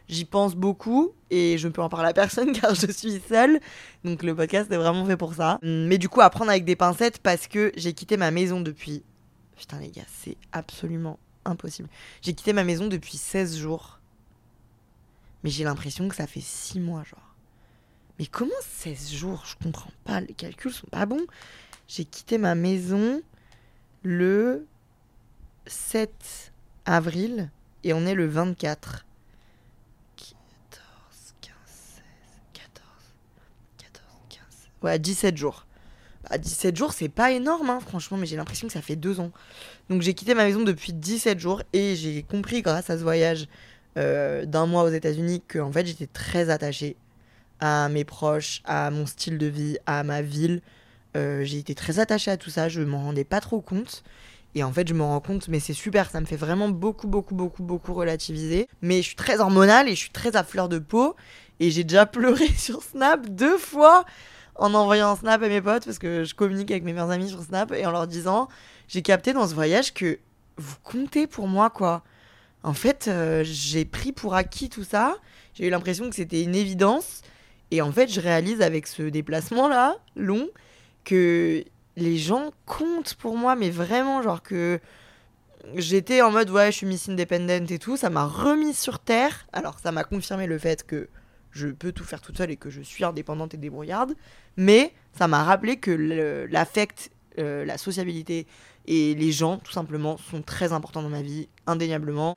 j'y 0.08 0.24
pense 0.24 0.54
beaucoup. 0.54 1.12
Et 1.30 1.56
je 1.56 1.68
ne 1.68 1.72
peux 1.72 1.82
en 1.82 1.88
parler 1.88 2.10
à 2.10 2.12
personne 2.12 2.52
car 2.60 2.74
je 2.74 2.90
suis 2.90 3.20
seule. 3.26 3.60
Donc 4.04 4.22
le 4.22 4.34
podcast 4.34 4.70
est 4.70 4.76
vraiment 4.76 5.04
fait 5.06 5.16
pour 5.16 5.34
ça. 5.34 5.58
Mais 5.62 5.98
du 5.98 6.08
coup, 6.08 6.20
à 6.20 6.30
prendre 6.30 6.50
avec 6.50 6.64
des 6.64 6.76
pincettes 6.76 7.18
parce 7.18 7.46
que 7.46 7.72
j'ai 7.76 7.92
quitté 7.92 8.16
ma 8.16 8.30
maison 8.30 8.60
depuis. 8.60 9.02
Putain, 9.56 9.78
les 9.78 9.90
gars, 9.90 10.02
c'est 10.08 10.36
absolument 10.52 11.18
impossible. 11.44 11.88
J'ai 12.22 12.34
quitté 12.34 12.52
ma 12.52 12.64
maison 12.64 12.86
depuis 12.88 13.16
16 13.16 13.56
jours. 13.56 14.00
Mais 15.42 15.50
j'ai 15.50 15.64
l'impression 15.64 16.08
que 16.08 16.16
ça 16.16 16.26
fait 16.26 16.40
6 16.40 16.80
mois, 16.80 17.04
genre. 17.04 17.33
Mais 18.18 18.26
comment 18.26 18.52
16 18.60 19.12
jours? 19.12 19.44
Je 19.46 19.56
comprends 19.62 19.90
pas, 20.04 20.20
les 20.20 20.34
calculs 20.34 20.72
sont 20.72 20.86
pas 20.86 21.06
bons. 21.06 21.24
J'ai 21.88 22.04
quitté 22.04 22.38
ma 22.38 22.54
maison 22.54 23.22
le 24.02 24.66
7 25.66 26.52
avril 26.84 27.50
et 27.82 27.92
on 27.92 28.06
est 28.06 28.14
le 28.14 28.26
24. 28.26 29.04
14, 30.16 30.34
15, 31.40 31.52
16, 31.66 32.02
14, 32.52 32.84
14, 33.78 34.04
15. 34.28 34.40
Ouais, 34.82 34.98
17 34.98 35.36
jours. 35.36 35.66
Bah, 36.30 36.38
17 36.38 36.76
jours, 36.76 36.92
c'est 36.92 37.08
pas 37.08 37.32
énorme, 37.32 37.68
hein, 37.68 37.80
franchement, 37.80 38.16
mais 38.16 38.26
j'ai 38.26 38.36
l'impression 38.36 38.66
que 38.66 38.72
ça 38.72 38.80
fait 38.80 38.96
deux 38.96 39.20
ans. 39.20 39.30
Donc 39.90 40.02
j'ai 40.02 40.14
quitté 40.14 40.34
ma 40.34 40.44
maison 40.44 40.62
depuis 40.62 40.92
17 40.92 41.38
jours 41.38 41.62
et 41.72 41.96
j'ai 41.96 42.22
compris 42.22 42.62
grâce 42.62 42.88
à 42.90 42.96
ce 42.96 43.02
voyage 43.02 43.48
euh, 43.98 44.46
d'un 44.46 44.66
mois 44.66 44.84
aux 44.84 44.88
États-Unis 44.88 45.42
que 45.46 45.58
en 45.58 45.70
fait 45.70 45.86
j'étais 45.86 46.06
très 46.06 46.48
attachée 46.50 46.96
à 47.64 47.88
mes 47.88 48.04
proches, 48.04 48.60
à 48.66 48.90
mon 48.90 49.06
style 49.06 49.38
de 49.38 49.46
vie, 49.46 49.78
à 49.86 50.04
ma 50.04 50.20
ville. 50.20 50.60
Euh, 51.16 51.44
j'ai 51.44 51.58
été 51.58 51.74
très 51.74 51.98
attachée 51.98 52.30
à 52.30 52.36
tout 52.36 52.50
ça, 52.50 52.68
je 52.68 52.82
m'en 52.82 53.02
rendais 53.04 53.24
pas 53.24 53.40
trop 53.40 53.62
compte. 53.62 54.04
Et 54.54 54.62
en 54.62 54.70
fait, 54.70 54.86
je 54.86 54.92
me 54.92 55.02
rends 55.02 55.20
compte, 55.20 55.48
mais 55.48 55.60
c'est 55.60 55.72
super, 55.72 56.10
ça 56.10 56.20
me 56.20 56.26
fait 56.26 56.36
vraiment 56.36 56.68
beaucoup, 56.68 57.08
beaucoup, 57.08 57.34
beaucoup, 57.34 57.62
beaucoup 57.62 57.94
relativiser. 57.94 58.68
Mais 58.82 58.98
je 58.98 59.06
suis 59.08 59.16
très 59.16 59.40
hormonale 59.40 59.88
et 59.88 59.92
je 59.92 60.00
suis 60.00 60.10
très 60.10 60.36
à 60.36 60.44
fleur 60.44 60.68
de 60.68 60.78
peau. 60.78 61.16
Et 61.58 61.70
j'ai 61.70 61.84
déjà 61.84 62.04
pleuré 62.18 62.48
sur 62.48 62.82
Snap 62.82 63.26
deux 63.30 63.56
fois 63.56 64.04
en 64.56 64.74
envoyant 64.74 65.10
un 65.12 65.16
Snap 65.16 65.42
à 65.42 65.48
mes 65.48 65.62
potes 65.62 65.86
parce 65.86 65.98
que 65.98 66.22
je 66.22 66.34
communique 66.34 66.70
avec 66.70 66.84
mes 66.84 66.92
meilleurs 66.92 67.10
amis 67.10 67.30
sur 67.30 67.42
Snap 67.42 67.72
et 67.72 67.86
en 67.86 67.90
leur 67.90 68.06
disant 68.06 68.48
j'ai 68.88 69.00
capté 69.00 69.32
dans 69.32 69.48
ce 69.48 69.54
voyage 69.54 69.94
que 69.94 70.18
vous 70.58 70.76
comptez 70.84 71.26
pour 71.26 71.48
moi, 71.48 71.70
quoi. 71.70 72.04
En 72.62 72.74
fait, 72.74 73.06
euh, 73.08 73.42
j'ai 73.42 73.86
pris 73.86 74.12
pour 74.12 74.34
acquis 74.34 74.68
tout 74.68 74.84
ça. 74.84 75.16
J'ai 75.54 75.66
eu 75.66 75.70
l'impression 75.70 76.10
que 76.10 76.14
c'était 76.14 76.42
une 76.42 76.54
évidence. 76.54 77.22
Et 77.74 77.82
en 77.82 77.90
fait, 77.90 78.06
je 78.06 78.20
réalise 78.20 78.62
avec 78.62 78.86
ce 78.86 79.02
déplacement-là, 79.02 79.96
long, 80.14 80.48
que 81.02 81.64
les 81.96 82.16
gens 82.16 82.52
comptent 82.66 83.14
pour 83.14 83.36
moi, 83.36 83.56
mais 83.56 83.68
vraiment, 83.68 84.22
genre 84.22 84.44
que 84.44 84.78
j'étais 85.74 86.22
en 86.22 86.30
mode 86.30 86.50
ouais, 86.50 86.70
je 86.70 86.76
suis 86.76 86.86
Miss 86.86 87.08
Independent 87.08 87.68
et 87.68 87.80
tout, 87.80 87.96
ça 87.96 88.10
m'a 88.10 88.26
remis 88.26 88.74
sur 88.74 89.00
terre. 89.00 89.48
Alors, 89.52 89.80
ça 89.80 89.90
m'a 89.90 90.04
confirmé 90.04 90.46
le 90.46 90.56
fait 90.56 90.86
que 90.86 91.08
je 91.50 91.66
peux 91.66 91.90
tout 91.90 92.04
faire 92.04 92.20
toute 92.20 92.36
seule 92.36 92.52
et 92.52 92.56
que 92.56 92.70
je 92.70 92.80
suis 92.80 93.02
indépendante 93.02 93.54
et 93.54 93.56
débrouillarde, 93.56 94.14
mais 94.56 94.94
ça 95.18 95.26
m'a 95.26 95.42
rappelé 95.42 95.76
que 95.78 96.46
l'affect, 96.48 97.10
euh, 97.40 97.64
la 97.64 97.76
sociabilité 97.76 98.46
et 98.86 99.16
les 99.16 99.32
gens, 99.32 99.56
tout 99.56 99.72
simplement, 99.72 100.16
sont 100.16 100.42
très 100.42 100.72
importants 100.72 101.02
dans 101.02 101.08
ma 101.08 101.22
vie, 101.22 101.48
indéniablement. 101.66 102.36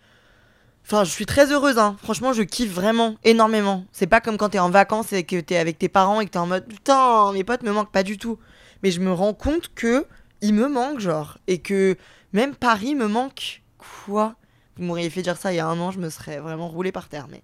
Enfin, 0.89 1.03
je 1.03 1.12
suis 1.12 1.25
très 1.25 1.51
heureuse, 1.51 1.77
hein. 1.79 1.98
Franchement, 2.01 2.32
je 2.32 2.44
kiffe 2.44 2.72
vraiment, 2.72 3.17
énormément. 3.25 3.84
C'est 3.91 4.08
pas 4.08 4.22
comme 4.22 4.38
quand 4.38 4.48
t'es 4.48 4.60
en 4.60 4.70
vacances 4.70 5.12
et 5.12 5.25
que 5.25 5.38
t'es 5.38 5.58
avec 5.58 5.77
tes 5.77 5.89
parents 5.89 6.22
et 6.22 6.25
que 6.25 6.32
t'es 6.32 6.39
en 6.39 6.48
mode 6.48 6.65
putain, 6.65 7.34
mes 7.34 7.44
potes 7.44 7.63
me 7.63 7.74
manquent 7.74 7.91
pas 7.91 8.03
du 8.03 8.17
tout. 8.17 8.39
Mais 8.84 8.91
je 8.91 9.01
me 9.01 9.12
rends 9.12 9.34
compte 9.34 9.74
que 9.75 10.06
ils 10.39 10.53
me 10.53 10.70
manquent, 10.70 11.01
genre. 11.01 11.39
Et 11.48 11.58
que 11.58 11.98
même 12.32 12.56
Paris 12.56 12.96
me 12.96 13.08
manque. 13.08 13.63
Quoi? 14.06 14.36
Vous 14.77 14.86
m'auriez 14.86 15.10
fait 15.10 15.22
dire 15.22 15.36
ça 15.36 15.51
il 15.51 15.58
y 15.58 15.60
a 15.60 15.67
un 15.67 15.77
an, 15.77 15.91
je 15.91 16.00
me 16.00 16.10
serais 16.10 16.39
vraiment 16.39 16.70
roulé 16.70 16.94
par 16.94 17.10
terre. 17.10 17.27
Mais 17.29 17.44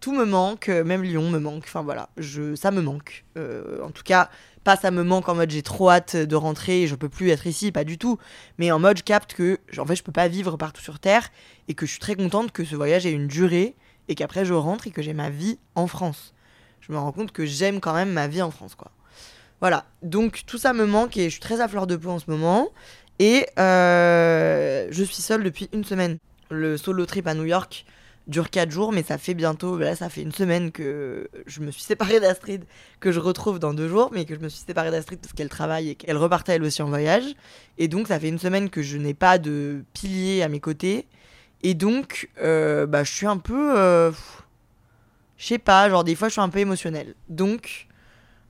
tout 0.00 0.12
me 0.12 0.26
manque, 0.26 0.68
même 0.68 1.04
Lyon 1.04 1.30
me 1.30 1.38
manque. 1.38 1.64
Enfin 1.64 1.82
voilà, 1.82 2.10
je, 2.18 2.54
ça 2.54 2.70
me 2.70 2.82
manque. 2.82 3.24
Euh, 3.38 3.82
en 3.82 3.92
tout 3.92 4.02
cas, 4.02 4.28
pas 4.64 4.76
ça 4.76 4.90
me 4.90 5.04
manque 5.04 5.28
en 5.28 5.34
mode 5.34 5.50
j'ai 5.50 5.62
trop 5.62 5.90
hâte 5.90 6.16
de 6.16 6.36
rentrer 6.36 6.82
et 6.82 6.86
je 6.86 6.94
peux 6.94 7.08
plus 7.08 7.30
être 7.30 7.46
ici, 7.46 7.70
pas 7.70 7.84
du 7.84 7.98
tout. 7.98 8.18
Mais 8.58 8.72
en 8.72 8.78
mode 8.78 8.98
je 8.98 9.02
capte 9.02 9.34
que 9.34 9.60
en 9.78 9.86
fait 9.86 9.96
je 9.96 10.02
peux 10.02 10.12
pas 10.12 10.28
vivre 10.28 10.56
partout 10.56 10.82
sur 10.82 10.98
Terre 10.98 11.30
et 11.68 11.74
que 11.74 11.86
je 11.86 11.92
suis 11.92 12.00
très 12.00 12.16
contente 12.16 12.50
que 12.50 12.64
ce 12.64 12.74
voyage 12.74 13.06
ait 13.06 13.12
une 13.12 13.28
durée 13.28 13.76
et 14.08 14.14
qu'après 14.14 14.44
je 14.44 14.54
rentre 14.54 14.86
et 14.86 14.90
que 14.90 15.02
j'ai 15.02 15.14
ma 15.14 15.30
vie 15.30 15.58
en 15.74 15.86
France. 15.86 16.34
Je 16.80 16.92
me 16.92 16.98
rends 16.98 17.12
compte 17.12 17.32
que 17.32 17.46
j'aime 17.46 17.80
quand 17.80 17.94
même 17.94 18.10
ma 18.10 18.26
vie 18.26 18.42
en 18.42 18.50
France 18.50 18.74
quoi. 18.74 18.90
Voilà, 19.60 19.84
donc 20.02 20.42
tout 20.46 20.58
ça 20.58 20.72
me 20.72 20.84
manque 20.84 21.16
et 21.16 21.24
je 21.24 21.30
suis 21.30 21.40
très 21.40 21.60
à 21.60 21.68
fleur 21.68 21.86
de 21.86 21.96
peau 21.96 22.10
en 22.10 22.18
ce 22.18 22.28
moment. 22.28 22.68
Et 23.18 23.46
euh, 23.58 24.88
je 24.90 25.04
suis 25.04 25.22
seule 25.22 25.44
depuis 25.44 25.68
une 25.72 25.84
semaine. 25.84 26.18
Le 26.50 26.76
solo 26.76 27.06
trip 27.06 27.26
à 27.26 27.34
New 27.34 27.44
York, 27.44 27.86
dure 28.26 28.50
4 28.50 28.70
jours, 28.70 28.92
mais 28.92 29.02
ça 29.02 29.18
fait 29.18 29.34
bientôt, 29.34 29.76
là 29.78 29.94
ça 29.94 30.08
fait 30.08 30.22
une 30.22 30.32
semaine 30.32 30.72
que 30.72 31.28
je 31.46 31.60
me 31.60 31.70
suis 31.70 31.82
séparée 31.82 32.20
d'Astrid, 32.20 32.64
que 33.00 33.12
je 33.12 33.20
retrouve 33.20 33.58
dans 33.58 33.74
deux 33.74 33.88
jours, 33.88 34.10
mais 34.12 34.24
que 34.24 34.34
je 34.34 34.40
me 34.40 34.48
suis 34.48 34.64
séparée 34.66 34.90
d'Astrid 34.90 35.20
parce 35.20 35.32
qu'elle 35.34 35.48
travaille 35.48 35.90
et 35.90 35.94
qu'elle 35.94 36.16
repartait 36.16 36.54
elle 36.54 36.62
aussi 36.62 36.82
en 36.82 36.88
voyage. 36.88 37.34
Et 37.78 37.88
donc 37.88 38.08
ça 38.08 38.18
fait 38.18 38.28
une 38.28 38.38
semaine 38.38 38.70
que 38.70 38.82
je 38.82 38.96
n'ai 38.96 39.14
pas 39.14 39.38
de 39.38 39.84
pilier 39.92 40.42
à 40.42 40.48
mes 40.48 40.60
côtés. 40.60 41.06
Et 41.62 41.72
donc, 41.72 42.28
euh, 42.42 42.86
bah, 42.86 43.04
je 43.04 43.12
suis 43.12 43.26
un 43.26 43.38
peu... 43.38 43.78
Euh, 43.78 44.12
je 45.38 45.46
sais 45.46 45.58
pas, 45.58 45.88
genre 45.88 46.04
des 46.04 46.14
fois 46.14 46.28
je 46.28 46.32
suis 46.32 46.40
un 46.42 46.50
peu 46.50 46.58
émotionnelle. 46.58 47.14
Donc, 47.28 47.88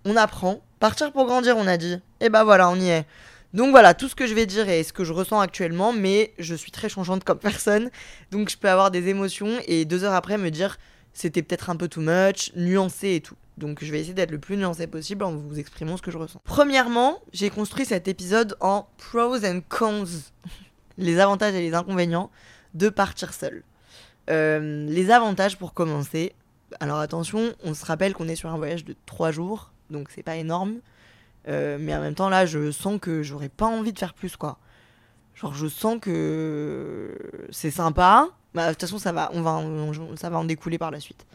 on 0.04 0.16
apprend. 0.16 0.61
Partir 0.81 1.12
pour 1.12 1.26
grandir, 1.26 1.57
on 1.57 1.66
a 1.66 1.76
dit. 1.76 1.99
Et 2.21 2.28
bah 2.28 2.45
voilà, 2.45 2.69
on 2.69 2.76
y 2.76 2.88
est. 2.88 3.07
Donc 3.55 3.71
voilà, 3.71 3.95
tout 3.95 4.09
ce 4.09 4.17
que 4.17 4.27
je 4.27 4.35
vais 4.35 4.47
dire 4.47 4.69
est 4.69 4.83
ce 4.83 4.93
que 4.93 5.05
je 5.05 5.13
ressens 5.13 5.39
actuellement, 5.39 5.93
mais 5.93 6.35
je 6.41 6.57
suis 6.57 6.73
très 6.73 6.89
changeante 6.89 7.23
comme 7.23 7.39
personne, 7.39 7.89
donc 8.33 8.51
je 8.51 8.59
peux 8.59 8.69
avoir 8.69 8.91
des 8.91 9.09
émotions 9.09 9.61
et 9.69 9.85
deux 9.85 10.03
heures 10.03 10.15
après 10.15 10.39
me 10.39 10.51
dire 10.51 10.77
c'était 11.13 11.41
peut-être 11.43 11.71
un 11.71 11.77
peu 11.77 11.87
too 11.87 12.01
much, 12.01 12.51
nuancé 12.57 13.15
et 13.15 13.21
tout. 13.21 13.37
Donc 13.57 13.85
je 13.85 13.93
vais 13.93 14.01
essayer 14.01 14.13
d'être 14.13 14.33
le 14.33 14.41
plus 14.41 14.57
nuancé 14.57 14.89
possible 14.89 15.23
en 15.23 15.37
vous 15.37 15.61
exprimant 15.61 15.97
ce 15.97 16.03
que 16.03 16.11
je 16.11 16.19
ressens. 16.19 16.41
Premièrement, 16.43 17.21
j'ai 17.33 17.49
construit 17.49 17.85
cet 17.85 18.09
épisode 18.09 18.57
en 18.59 18.89
pros 18.99 19.45
and 19.45 19.61
cons, 19.69 20.05
les 20.99 21.21
avantages 21.21 21.55
et 21.55 21.61
les 21.61 21.75
inconvénients 21.75 22.33
de 22.75 22.89
partir 22.89 23.33
seul. 23.33 23.63
Euh, 24.31 24.85
les 24.89 25.13
avantages 25.13 25.59
pour 25.59 25.75
commencer, 25.75 26.33
alors 26.81 26.99
attention, 26.99 27.55
on 27.63 27.73
se 27.73 27.85
rappelle 27.85 28.15
qu'on 28.15 28.27
est 28.27 28.35
sur 28.35 28.51
un 28.51 28.57
voyage 28.57 28.85
de 28.85 28.97
trois 29.07 29.31
jours, 29.31 29.71
donc 29.91 30.09
c'est 30.13 30.25
pas 30.25 30.35
énorme. 30.35 30.81
Euh, 31.49 31.77
mais 31.81 31.95
en 31.95 32.01
même 32.01 32.15
temps, 32.15 32.29
là, 32.29 32.47
je 32.47 32.71
sens 32.71 32.99
que 33.01 33.23
j'aurais 33.23 33.49
pas 33.49 33.67
envie 33.67 33.93
de 33.93 33.99
faire 33.99 34.15
plus, 34.15 34.37
quoi. 34.37 34.59
Genre, 35.35 35.55
je 35.55 35.67
sens 35.67 35.99
que 36.01 37.17
c'est 37.51 37.71
sympa. 37.71 38.29
Bah, 38.55 38.69
de 38.69 38.73
toute 38.73 38.83
façon, 38.83 38.99
ça 38.99 39.13
va, 39.13 39.31
on 39.35 39.43
va, 39.43 39.61
ça 40.17 40.31
va 40.31 40.39
en 40.39 40.45
découler 40.45 40.79
par 40.79 40.91
la 40.91 41.01
suite. 41.01 41.27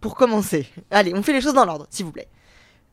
Pour 0.00 0.14
commencer, 0.14 0.68
allez, 0.90 1.12
on 1.14 1.22
fait 1.22 1.32
les 1.32 1.40
choses 1.40 1.54
dans 1.54 1.64
l'ordre, 1.64 1.86
s'il 1.90 2.06
vous 2.06 2.12
plaît. 2.12 2.28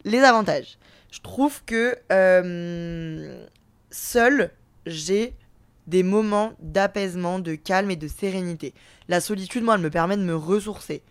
Les 0.06 0.20
avantages. 0.20 0.78
Je 1.12 1.20
trouve 1.22 1.64
que 1.66 1.96
euh, 2.12 3.46
seul, 3.90 4.52
j'ai 4.86 5.34
des 5.88 6.04
moments 6.04 6.54
d'apaisement, 6.60 7.40
de 7.40 7.56
calme 7.56 7.90
et 7.90 7.96
de 7.96 8.08
sérénité. 8.08 8.74
La 9.08 9.22
solitude, 9.22 9.64
moi, 9.64 9.76
elle 9.76 9.82
me 9.82 9.90
permet 9.90 10.18
de 10.18 10.24
me 10.24 10.36
ressourcer. 10.36 11.02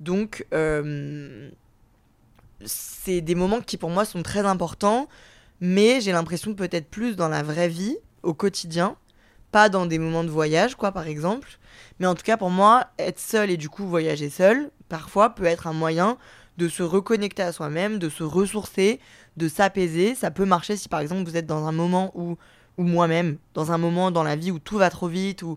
Donc, 0.00 0.46
euh, 0.54 1.50
c'est 2.64 3.20
des 3.20 3.34
moments 3.34 3.60
qui 3.60 3.76
pour 3.76 3.90
moi 3.90 4.04
sont 4.04 4.22
très 4.22 4.40
importants, 4.40 5.08
mais 5.60 6.00
j'ai 6.00 6.12
l'impression 6.12 6.54
peut-être 6.54 6.88
plus 6.88 7.16
dans 7.16 7.28
la 7.28 7.42
vraie 7.42 7.68
vie, 7.68 7.96
au 8.22 8.34
quotidien, 8.34 8.96
pas 9.50 9.68
dans 9.68 9.86
des 9.86 9.98
moments 9.98 10.24
de 10.24 10.30
voyage, 10.30 10.74
quoi, 10.74 10.92
par 10.92 11.06
exemple. 11.06 11.58
Mais 11.98 12.06
en 12.06 12.14
tout 12.14 12.22
cas, 12.22 12.36
pour 12.36 12.50
moi, 12.50 12.88
être 12.98 13.18
seul 13.18 13.50
et 13.50 13.56
du 13.56 13.68
coup 13.68 13.86
voyager 13.86 14.30
seul, 14.30 14.70
parfois, 14.88 15.34
peut 15.34 15.44
être 15.44 15.66
un 15.66 15.72
moyen 15.72 16.16
de 16.58 16.68
se 16.68 16.82
reconnecter 16.82 17.42
à 17.42 17.52
soi-même, 17.52 17.98
de 17.98 18.08
se 18.08 18.24
ressourcer, 18.24 19.00
de 19.36 19.48
s'apaiser. 19.48 20.14
Ça 20.14 20.30
peut 20.30 20.44
marcher 20.44 20.76
si 20.76 20.88
par 20.88 21.00
exemple 21.00 21.28
vous 21.28 21.36
êtes 21.36 21.46
dans 21.46 21.66
un 21.66 21.72
moment 21.72 22.10
où, 22.14 22.36
ou 22.76 22.82
moi-même, 22.82 23.38
dans 23.54 23.72
un 23.72 23.78
moment 23.78 24.10
dans 24.10 24.24
la 24.24 24.36
vie 24.36 24.50
où 24.50 24.58
tout 24.58 24.76
va 24.76 24.90
trop 24.90 25.08
vite, 25.08 25.42
où 25.42 25.56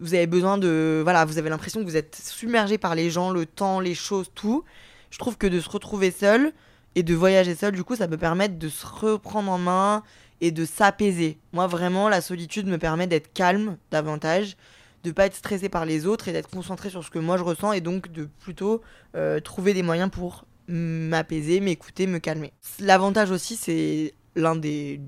vous 0.00 0.14
avez 0.14 0.26
besoin 0.26 0.58
de. 0.58 1.00
Voilà, 1.02 1.24
vous 1.24 1.38
avez 1.38 1.48
l'impression 1.48 1.80
que 1.80 1.86
vous 1.86 1.96
êtes 1.96 2.16
submergé 2.16 2.76
par 2.78 2.94
les 2.94 3.10
gens, 3.10 3.30
le 3.30 3.46
temps, 3.46 3.80
les 3.80 3.94
choses, 3.94 4.30
tout 4.34 4.64
je 5.14 5.18
trouve 5.20 5.38
que 5.38 5.46
de 5.46 5.60
se 5.60 5.70
retrouver 5.70 6.10
seul 6.10 6.52
et 6.96 7.04
de 7.04 7.14
voyager 7.14 7.54
seul, 7.54 7.72
du 7.72 7.84
coup, 7.84 7.94
ça 7.94 8.08
peut 8.08 8.18
permettre 8.18 8.58
de 8.58 8.68
se 8.68 8.84
reprendre 8.84 9.48
en 9.48 9.58
main 9.58 10.02
et 10.40 10.50
de 10.50 10.64
s'apaiser. 10.64 11.38
Moi, 11.52 11.68
vraiment, 11.68 12.08
la 12.08 12.20
solitude 12.20 12.66
me 12.66 12.78
permet 12.78 13.06
d'être 13.06 13.32
calme 13.32 13.76
davantage, 13.92 14.56
de 15.04 15.12
pas 15.12 15.26
être 15.26 15.36
stressé 15.36 15.68
par 15.68 15.84
les 15.84 16.06
autres 16.06 16.26
et 16.26 16.32
d'être 16.32 16.50
concentré 16.50 16.90
sur 16.90 17.04
ce 17.04 17.10
que 17.10 17.20
moi 17.20 17.36
je 17.36 17.44
ressens 17.44 17.70
et 17.74 17.80
donc 17.80 18.10
de 18.10 18.28
plutôt 18.40 18.82
euh, 19.14 19.38
trouver 19.38 19.72
des 19.72 19.84
moyens 19.84 20.10
pour 20.10 20.46
m'apaiser, 20.66 21.60
m'écouter, 21.60 22.08
me 22.08 22.18
calmer. 22.18 22.52
L'avantage 22.80 23.30
aussi, 23.30 23.54
c'est 23.54 24.14
l'un 24.34 24.56
des 24.56 25.00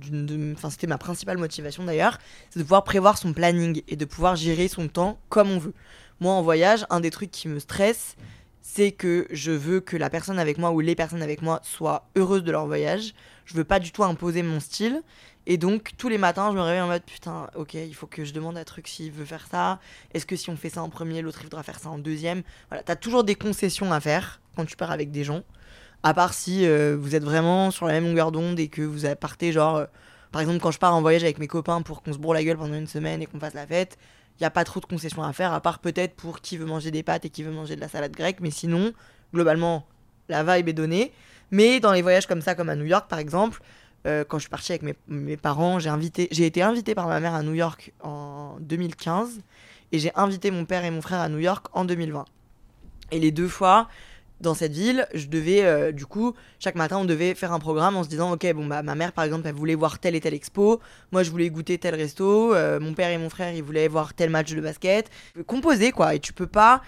enfin 0.56 0.70
c'était 0.70 0.86
ma 0.86 0.98
principale 0.98 1.36
motivation 1.36 1.82
d'ailleurs 1.82 2.18
c'est 2.48 2.60
de 2.60 2.62
pouvoir 2.62 2.84
prévoir 2.84 3.18
son 3.18 3.32
planning 3.32 3.82
et 3.88 3.96
de 3.96 4.04
pouvoir 4.04 4.36
gérer 4.36 4.68
son 4.68 4.86
temps 4.86 5.18
comme 5.30 5.50
on 5.50 5.58
veut 5.58 5.75
moi 6.20 6.32
en 6.34 6.42
voyage 6.42 6.86
un 6.90 7.00
des 7.00 7.10
trucs 7.10 7.32
qui 7.32 7.48
me 7.48 7.58
stresse 7.58 8.14
c'est 8.68 8.90
que 8.90 9.28
je 9.30 9.52
veux 9.52 9.78
que 9.78 9.96
la 9.96 10.11
personne 10.11 10.40
avec 10.40 10.58
moi 10.58 10.73
ou 10.73 10.80
les 10.80 10.96
personnes 10.96 11.23
avec 11.23 11.40
moi 11.40 11.61
soient 11.62 12.08
heureuses 12.16 12.42
de 12.42 12.50
leur 12.50 12.66
voyage. 12.66 13.14
Je 13.44 13.54
veux 13.54 13.62
pas 13.62 13.78
du 13.78 13.92
tout 13.92 14.02
imposer 14.02 14.42
mon 14.42 14.58
style. 14.58 15.02
Et 15.46 15.56
donc, 15.56 15.92
tous 15.96 16.08
les 16.08 16.18
matins, 16.18 16.50
je 16.50 16.56
me 16.56 16.62
réveille 16.62 16.80
en 16.80 16.88
mode 16.88 17.04
putain, 17.04 17.49
ok, 17.54 17.75
il 17.75 17.94
faut 17.94 18.08
que 18.08 18.25
je 18.25 18.35
demande 18.35 18.58
à 18.58 18.64
truc 18.64 18.88
s'il 18.88 19.12
veut 19.12 19.25
faire 19.25 19.46
ça. 19.49 19.78
Est-ce 20.12 20.26
que 20.26 20.35
si 20.35 20.50
on 20.50 20.56
fait 20.56 20.68
ça 20.68 20.82
en 20.82 20.88
premier, 20.88 21.23
l'autre 21.23 21.38
il 21.42 21.44
voudra 21.44 21.62
faire 21.62 21.78
ça 21.78 21.90
en 21.90 21.99
deuxième? 21.99 22.42
Voilà, 22.68 22.82
t'as 22.82 22.96
toujours 22.96 23.23
des 23.23 23.37
concessions 23.37 23.92
à 23.92 24.00
faire 24.00 24.40
quand 24.56 24.64
tu 24.64 24.75
pars 24.75 24.90
avec 24.90 25.12
des 25.12 25.23
gens. 25.23 25.44
À 26.02 26.12
part 26.12 26.35
si 26.35 26.66
euh, 26.66 26.96
vous 27.00 27.14
êtes 27.14 27.25
vraiment 27.25 27.70
sur 27.70 27.87
la 27.87 27.92
même 27.92 28.06
longueur 28.06 28.32
d'onde 28.32 28.58
et 28.58 28.66
que 28.66 28.82
vous 28.82 29.06
partez, 29.14 29.52
genre, 29.52 29.76
euh, 29.76 29.87
par 30.32 30.40
exemple, 30.40 30.58
quand 30.58 30.73
je 30.73 30.80
pars 30.80 30.92
en 30.92 31.02
voyage 31.02 31.23
avec 31.23 31.38
mes 31.38 31.46
copains 31.46 31.82
pour 31.82 32.02
qu'on 32.02 32.12
se 32.12 32.18
bourre 32.18 32.35
la 32.35 32.42
gueule 32.42 32.58
pendant 32.58 32.75
une 32.75 32.88
semaine 32.88 33.23
et 33.23 33.26
qu'on 33.26 33.38
fasse 33.38 33.54
la 33.54 33.66
fête, 33.66 33.96
il 34.38 34.43
n'y 34.43 34.47
a 34.47 34.50
pas 34.50 34.64
trop 34.64 34.81
de 34.81 34.87
concessions 34.87 35.23
à 35.23 35.33
faire, 35.33 35.52
à 35.52 35.61
part 35.61 35.78
peut-être 35.78 36.14
pour 36.14 36.40
qui 36.40 36.57
veut 36.57 36.66
manger 36.66 36.90
des 36.90 37.02
pâtes 37.02 37.25
et 37.25 37.31
qui 37.31 37.43
veut 37.43 37.52
manger 37.52 37.76
de 37.76 37.81
la 37.81 37.88
salade 37.88 38.12
grecque. 38.12 38.38
Mais 38.40 38.50
sinon, 38.50 38.93
globalement, 39.33 39.87
la 40.28 40.43
vibe 40.43 40.69
est 40.69 40.75
donnée. 40.75 41.12
Mais 41.50 41.81
dans 41.81 41.93
les 41.93 42.02
voyages 42.02 42.26
comme 42.26 42.43
ça, 42.43 42.55
comme 42.55 42.69
à 42.69 42.76
New 42.76 42.85
York 42.85 43.09
par 43.09 43.19
exemple, 43.19 43.62
euh, 44.07 44.25
quand 44.25 44.38
je 44.38 44.43
suis 44.43 44.50
partie 44.50 44.73
avec 44.73 44.97
mes, 45.09 45.37
parents, 45.37 45.78
j'ai 45.78 45.88
invité, 45.88 46.28
j'ai 46.31 46.47
été 46.47 46.62
invité 46.62 46.95
par 46.95 47.07
ma 47.09 47.19
mère 47.19 47.35
à 47.35 47.43
New 47.43 47.55
York 47.55 47.93
en 48.02 48.57
2015 48.61 49.40
et 49.93 49.99
j'ai 49.99 50.12
invité 50.14 50.50
mon 50.50 50.64
père 50.64 50.85
et 50.85 50.90
mon 50.90 51.00
frère 51.00 51.21
à 51.21 51.28
New 51.28 51.38
York 51.38 51.66
en 51.73 51.85
2020. 51.85 52.25
Et 53.12 53.21
les 53.21 53.31
deux 53.31 53.49
fois, 53.49 53.88
dans 54.40 54.55
cette 54.55 54.73
ville, 54.73 55.07
je 55.14 55.26
devais, 55.26 55.64
euh, 55.64 55.93
du 55.93 56.05
coup, 56.05 56.35
chaque 56.59 56.75
matin, 56.75 56.99
on 56.99 57.05
devait 57.05 57.35
faire 57.35 57.52
un 57.52 57.59
programme 57.59 57.97
en 57.97 58.05
se 58.05 58.09
disant, 58.09 58.33
ok, 58.33 58.52
bon, 58.55 58.66
bah, 58.66 58.83
ma 58.83 58.95
mère, 58.95 59.12
par 59.12 59.25
exemple, 59.25 59.47
elle 59.47 59.55
voulait 59.55 59.75
voir 59.75 59.99
telle 59.99 60.14
et 60.14 60.21
telle 60.21 60.35
expo, 60.35 60.81
moi, 61.11 61.23
je 61.23 61.31
voulais 61.31 61.49
goûter 61.49 61.78
tel 61.78 61.95
resto, 61.95 62.55
euh, 62.55 62.78
mon 62.78 62.93
père 62.93 63.11
et 63.11 63.19
mon 63.19 63.31
frère, 63.31 63.55
ils 63.55 63.62
voulaient 63.62 63.88
voir 63.88 64.14
tel 64.14 64.31
match 64.31 64.52
de 64.52 64.61
basket. 64.61 65.11
Composer, 65.47 65.90
quoi, 65.93 66.14
et 66.14 66.21
tu 66.21 66.33
peux 66.33 66.47
pas 66.47 66.83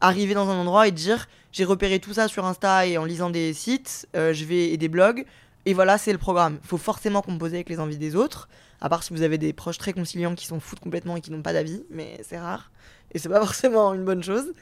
arriver 0.00 0.34
dans 0.34 0.48
un 0.48 0.56
endroit 0.56 0.88
et 0.88 0.92
dire, 0.92 1.28
j'ai 1.52 1.64
repéré 1.64 1.98
tout 1.98 2.12
ça 2.12 2.28
sur 2.28 2.44
Insta 2.44 2.86
et 2.86 2.98
en 2.98 3.04
lisant 3.04 3.30
des 3.30 3.52
sites, 3.52 4.08
euh, 4.16 4.32
je 4.32 4.44
vais, 4.44 4.70
et 4.70 4.76
des 4.76 4.88
blogs, 4.88 5.24
et 5.64 5.74
voilà, 5.74 5.98
c'est 5.98 6.12
le 6.12 6.18
programme. 6.18 6.58
Faut 6.62 6.78
forcément 6.78 7.22
composer 7.22 7.56
avec 7.56 7.68
les 7.68 7.78
envies 7.78 7.98
des 7.98 8.16
autres, 8.16 8.48
à 8.80 8.88
part 8.88 9.02
si 9.02 9.12
vous 9.12 9.22
avez 9.22 9.38
des 9.38 9.52
proches 9.52 9.78
très 9.78 9.92
conciliants 9.92 10.34
qui 10.34 10.46
s'en 10.46 10.60
foutent 10.60 10.80
complètement 10.80 11.16
et 11.16 11.20
qui 11.20 11.30
n'ont 11.30 11.42
pas 11.42 11.52
d'avis, 11.52 11.84
mais 11.90 12.20
c'est 12.22 12.38
rare, 12.38 12.70
et 13.12 13.18
c'est 13.18 13.28
pas 13.28 13.40
forcément 13.44 13.92
une 13.94 14.04
bonne 14.04 14.22
chose. 14.22 14.52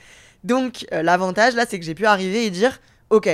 Donc 0.45 0.87
euh, 0.93 1.03
l'avantage 1.03 1.55
là, 1.55 1.67
c'est 1.69 1.79
que 1.79 1.85
j'ai 1.85 1.95
pu 1.95 2.07
arriver 2.07 2.47
et 2.47 2.51
dire, 2.51 2.81
ok, 3.11 3.29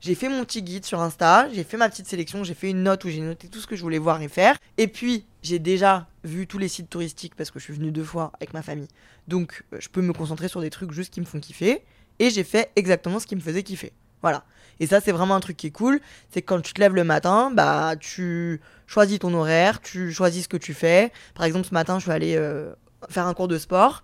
j'ai 0.00 0.14
fait 0.14 0.28
mon 0.28 0.44
petit 0.44 0.62
guide 0.62 0.84
sur 0.84 1.00
Insta, 1.00 1.48
j'ai 1.52 1.64
fait 1.64 1.76
ma 1.76 1.88
petite 1.88 2.06
sélection, 2.06 2.42
j'ai 2.44 2.54
fait 2.54 2.70
une 2.70 2.82
note 2.82 3.04
où 3.04 3.08
j'ai 3.08 3.20
noté 3.20 3.48
tout 3.48 3.60
ce 3.60 3.66
que 3.66 3.76
je 3.76 3.82
voulais 3.82 3.98
voir 3.98 4.20
et 4.20 4.28
faire. 4.28 4.56
Et 4.78 4.88
puis 4.88 5.24
j'ai 5.42 5.58
déjà 5.58 6.08
vu 6.24 6.46
tous 6.46 6.58
les 6.58 6.68
sites 6.68 6.90
touristiques 6.90 7.34
parce 7.34 7.50
que 7.50 7.58
je 7.58 7.64
suis 7.64 7.74
venue 7.74 7.92
deux 7.92 8.04
fois 8.04 8.32
avec 8.34 8.52
ma 8.54 8.62
famille. 8.62 8.88
Donc 9.28 9.64
euh, 9.72 9.76
je 9.80 9.88
peux 9.88 10.02
me 10.02 10.12
concentrer 10.12 10.48
sur 10.48 10.60
des 10.60 10.70
trucs 10.70 10.92
juste 10.92 11.12
qui 11.12 11.20
me 11.20 11.26
font 11.26 11.40
kiffer. 11.40 11.82
Et 12.18 12.30
j'ai 12.30 12.44
fait 12.44 12.70
exactement 12.76 13.18
ce 13.18 13.26
qui 13.26 13.36
me 13.36 13.40
faisait 13.40 13.62
kiffer. 13.62 13.92
Voilà. 14.22 14.44
Et 14.80 14.86
ça, 14.86 15.00
c'est 15.00 15.12
vraiment 15.12 15.34
un 15.34 15.40
truc 15.40 15.56
qui 15.56 15.68
est 15.68 15.72
cool. 15.72 16.00
C'est 16.30 16.42
quand 16.42 16.60
tu 16.60 16.72
te 16.72 16.80
lèves 16.80 16.94
le 16.94 17.04
matin, 17.04 17.50
bah 17.52 17.94
tu 17.98 18.60
choisis 18.86 19.18
ton 19.18 19.34
horaire, 19.34 19.80
tu 19.80 20.12
choisis 20.12 20.44
ce 20.44 20.48
que 20.48 20.56
tu 20.56 20.74
fais. 20.74 21.12
Par 21.34 21.44
exemple, 21.44 21.66
ce 21.66 21.74
matin, 21.74 21.98
je 21.98 22.04
suis 22.04 22.12
allée 22.12 22.36
euh, 22.36 22.72
faire 23.08 23.26
un 23.26 23.34
cours 23.34 23.48
de 23.48 23.58
sport. 23.58 24.02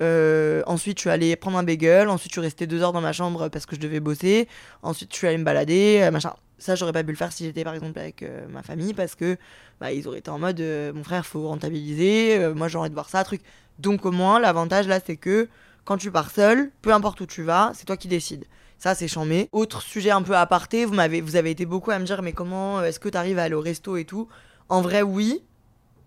Euh, 0.00 0.62
ensuite, 0.66 0.98
je 0.98 1.02
suis 1.02 1.10
allée 1.10 1.36
prendre 1.36 1.58
un 1.58 1.62
bagel. 1.62 2.08
Ensuite, 2.08 2.30
je 2.30 2.34
suis 2.34 2.40
restée 2.40 2.66
deux 2.66 2.82
heures 2.82 2.92
dans 2.92 3.00
ma 3.00 3.12
chambre 3.12 3.48
parce 3.48 3.66
que 3.66 3.76
je 3.76 3.80
devais 3.80 4.00
bosser. 4.00 4.48
Ensuite, 4.82 5.12
je 5.12 5.16
suis 5.16 5.26
allée 5.26 5.38
me 5.38 5.44
balader, 5.44 6.00
euh, 6.02 6.10
machin. 6.10 6.34
Ça, 6.58 6.74
j'aurais 6.74 6.92
pas 6.92 7.02
pu 7.02 7.10
le 7.10 7.16
faire 7.16 7.32
si 7.32 7.44
j'étais 7.44 7.64
par 7.64 7.74
exemple 7.74 7.98
avec 7.98 8.22
euh, 8.22 8.46
ma 8.48 8.62
famille 8.62 8.92
parce 8.92 9.14
que 9.14 9.38
bah, 9.80 9.92
ils 9.92 10.06
auraient 10.06 10.18
été 10.18 10.30
en 10.30 10.38
mode 10.38 10.62
mon 10.94 11.02
frère, 11.02 11.24
faut 11.24 11.48
rentabiliser, 11.48 12.52
moi 12.54 12.68
j'ai 12.68 12.76
envie 12.76 12.90
de 12.90 12.94
voir 12.94 13.08
ça, 13.08 13.24
truc. 13.24 13.40
Donc 13.78 14.04
au 14.04 14.10
moins, 14.10 14.38
l'avantage 14.38 14.86
là, 14.86 15.00
c'est 15.04 15.16
que 15.16 15.48
quand 15.86 15.96
tu 15.96 16.10
pars 16.10 16.30
seul, 16.30 16.70
peu 16.82 16.92
importe 16.92 17.20
où 17.22 17.26
tu 17.26 17.42
vas, 17.42 17.72
c'est 17.74 17.86
toi 17.86 17.96
qui 17.96 18.08
décides. 18.08 18.44
Ça, 18.76 18.94
c'est 18.94 19.08
chambé. 19.08 19.48
Autre 19.52 19.80
sujet 19.80 20.10
un 20.10 20.20
peu 20.22 20.36
aparté, 20.36 20.84
vous, 20.84 20.92
m'avez, 20.92 21.22
vous 21.22 21.36
avez 21.36 21.50
été 21.50 21.64
beaucoup 21.64 21.90
à 21.92 21.98
me 21.98 22.04
dire, 22.04 22.20
mais 22.20 22.32
comment 22.32 22.82
est-ce 22.84 23.00
que 23.00 23.08
tu 23.08 23.16
arrives 23.16 23.38
à 23.38 23.44
aller 23.44 23.54
au 23.54 23.60
resto 23.60 23.96
et 23.96 24.04
tout? 24.04 24.28
En 24.68 24.82
vrai, 24.82 25.00
oui. 25.00 25.42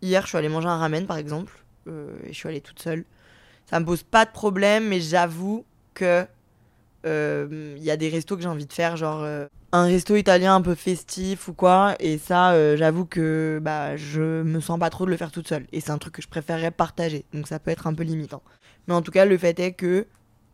Hier, 0.03 0.21
je 0.21 0.27
suis 0.27 0.37
allée 0.37 0.49
manger 0.49 0.67
un 0.67 0.77
ramen, 0.77 1.07
par 1.07 1.17
exemple, 1.17 1.53
et 1.87 2.29
je 2.29 2.33
suis 2.33 2.47
allée 2.47 2.61
toute 2.61 2.81
seule. 2.81 3.05
Ça 3.65 3.79
me 3.79 3.85
pose 3.85 4.03
pas 4.03 4.25
de 4.25 4.31
problème, 4.31 4.87
mais 4.87 4.99
j'avoue 4.99 5.65
que 5.93 6.25
il 7.05 7.83
y 7.83 7.91
a 7.91 7.97
des 7.97 8.09
restos 8.09 8.37
que 8.37 8.41
j'ai 8.41 8.47
envie 8.47 8.65
de 8.65 8.73
faire, 8.73 8.95
genre 8.95 9.25
un 9.73 9.85
resto 9.85 10.15
italien 10.15 10.55
un 10.55 10.61
peu 10.61 10.75
festif 10.75 11.47
ou 11.47 11.53
quoi. 11.53 11.95
Et 11.99 12.19
ça, 12.19 12.51
euh, 12.51 12.77
j'avoue 12.77 13.05
que 13.05 13.59
bah, 13.61 13.97
je 13.97 14.43
me 14.43 14.59
sens 14.59 14.79
pas 14.79 14.91
trop 14.91 15.05
de 15.05 15.09
le 15.09 15.17
faire 15.17 15.31
toute 15.31 15.47
seule. 15.47 15.65
Et 15.71 15.81
c'est 15.81 15.89
un 15.89 15.97
truc 15.97 16.13
que 16.13 16.21
je 16.21 16.27
préférerais 16.27 16.69
partager. 16.69 17.25
Donc 17.33 17.47
ça 17.47 17.57
peut 17.59 17.71
être 17.71 17.87
un 17.87 17.93
peu 17.95 18.03
limitant. 18.03 18.43
Mais 18.87 18.93
en 18.93 19.01
tout 19.01 19.11
cas, 19.11 19.25
le 19.25 19.35
fait 19.35 19.59
est 19.59 19.73
que 19.73 20.05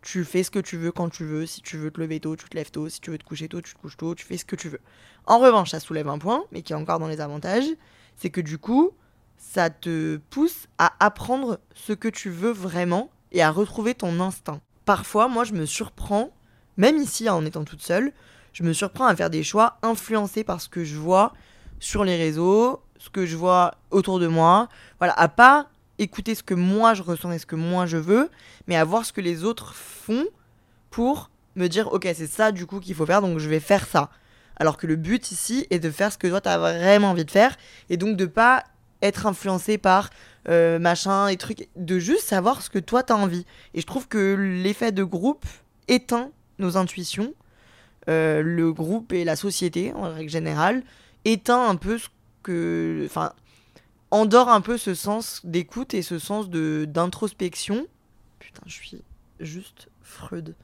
tu 0.02 0.24
fais 0.24 0.44
ce 0.44 0.50
que 0.50 0.60
tu 0.60 0.78
veux 0.78 0.94
quand 0.94 1.10
tu 1.10 1.26
veux. 1.26 1.46
Si 1.46 1.62
tu 1.62 1.76
veux 1.78 1.92
te 1.92 2.00
lever 2.00 2.22
tôt, 2.22 2.38
tu 2.38 2.48
te 2.48 2.56
lèves 2.56 2.72
tôt. 2.72 2.88
Si 2.88 3.02
tu 3.02 3.12
veux 3.12 3.18
te 3.18 3.26
coucher 3.26 3.50
tôt, 3.50 3.60
tu 3.60 3.74
te 3.74 3.80
couches 3.80 3.98
tôt. 3.98 4.16
Tu 4.16 4.26
fais 4.26 4.38
ce 4.38 4.46
que 4.46 4.56
tu 4.56 4.70
veux. 4.70 4.80
En 5.26 5.40
revanche, 5.40 5.72
ça 5.72 5.82
soulève 5.82 6.08
un 6.08 6.18
point, 6.18 6.46
mais 6.54 6.62
qui 6.62 6.72
est 6.72 6.78
encore 6.78 7.00
dans 7.00 7.10
les 7.10 7.20
avantages. 7.20 7.68
C'est 8.16 8.30
que 8.30 8.40
du 8.40 8.58
coup, 8.58 8.92
ça 9.40 9.70
te 9.70 10.18
pousse 10.30 10.68
à 10.78 10.94
apprendre 11.00 11.60
ce 11.74 11.94
que 11.94 12.08
tu 12.08 12.30
veux 12.30 12.52
vraiment 12.52 13.10
et 13.32 13.42
à 13.42 13.50
retrouver 13.50 13.96
ton 13.96 14.20
instinct. 14.20 14.62
Parfois, 14.86 15.28
moi, 15.28 15.44
je 15.44 15.54
me 15.54 15.66
surprends, 15.66 16.32
même 16.78 16.98
ici 16.98 17.30
en 17.30 17.46
étant 17.46 17.64
toute 17.64 17.82
seule, 17.82 18.12
je 18.54 18.64
me 18.64 18.74
surprends 18.74 19.06
à 19.06 19.16
faire 19.16 19.30
des 19.30 19.44
choix 19.44 19.78
influencés 19.82 20.44
par 20.44 20.62
ce 20.62 20.70
que 20.70 20.84
je 20.84 20.98
vois 20.98 21.34
sur 21.80 22.04
les 22.04 22.18
réseaux, 22.18 22.82
ce 22.98 23.10
que 23.10 23.26
je 23.26 23.38
vois 23.38 23.76
autour 23.92 24.20
de 24.20 24.28
moi. 24.28 24.68
Voilà, 25.00 25.14
à 25.14 25.28
pas 25.30 25.70
écouter 25.98 26.36
ce 26.36 26.44
que 26.44 26.54
moi 26.54 26.94
je 26.94 27.04
ressens 27.04 27.32
et 27.32 27.40
ce 27.40 27.46
que 27.46 27.56
moi 27.56 27.86
je 27.86 27.98
veux, 27.98 28.30
mais 28.68 28.76
à 28.76 28.84
voir 28.84 29.06
ce 29.06 29.14
que 29.14 29.22
les 29.22 29.44
autres 29.44 29.74
font 29.74 30.26
pour 30.90 31.30
me 31.56 31.68
dire 31.68 31.92
ok 31.92 32.08
c'est 32.16 32.28
ça 32.28 32.52
du 32.52 32.66
coup 32.66 32.80
qu'il 32.80 32.96
faut 32.96 33.06
faire 33.06 33.22
donc 33.22 33.40
je 33.40 33.50
vais 33.50 33.60
faire 33.60 33.86
ça. 33.86 34.10
Alors 34.56 34.78
que 34.78 34.88
le 34.88 34.96
but 34.96 35.32
ici 35.32 35.68
est 35.70 35.80
de 35.80 35.92
faire 35.92 36.12
ce 36.12 36.18
que 36.18 36.28
toi 36.28 36.42
tu 36.42 36.50
as 36.50 36.58
vraiment 36.58 37.12
envie 37.12 37.26
de 37.26 37.32
faire 37.32 37.58
et 37.90 37.98
donc 37.98 38.18
de 38.18 38.26
pas 38.26 38.64
être 39.02 39.26
influencé 39.26 39.78
par 39.78 40.10
euh, 40.48 40.80
machin 40.80 41.28
et 41.28 41.38
trucs, 41.38 41.70
de 41.76 42.00
juste 42.00 42.24
savoir 42.24 42.62
ce 42.62 42.70
que 42.70 42.80
toi 42.80 43.04
tu 43.04 43.14
as 43.14 43.18
envie. 43.18 43.46
Et 43.74 43.82
je 43.82 43.86
trouve 43.86 44.08
que 44.08 44.36
l'effet 44.36 44.92
de 44.92 45.04
groupe 45.04 45.46
éteint 45.88 46.32
nos 46.60 46.78
intuitions 46.78 47.34
euh, 48.10 48.42
le 48.42 48.74
groupe 48.74 49.14
et 49.14 49.24
la 49.24 49.36
société, 49.36 49.94
en 49.94 50.14
règle 50.14 50.32
générale, 50.32 50.84
éteint 51.26 51.68
un 51.68 51.76
peu 51.76 51.98
ce 51.98 52.08
que. 52.44 53.04
Enfin, 53.06 53.34
endort 54.10 54.50
un 54.50 54.62
peu 54.62 54.78
ce 54.78 54.96
sens 54.96 55.42
d'écoute 55.44 55.94
et 55.94 56.02
ce 56.02 56.18
sens 56.18 56.50
d'introspection. 56.50 57.86
Putain, 58.40 58.62
je 58.66 58.74
suis 58.74 59.02
juste 59.40 59.90
Freud. 60.02 60.56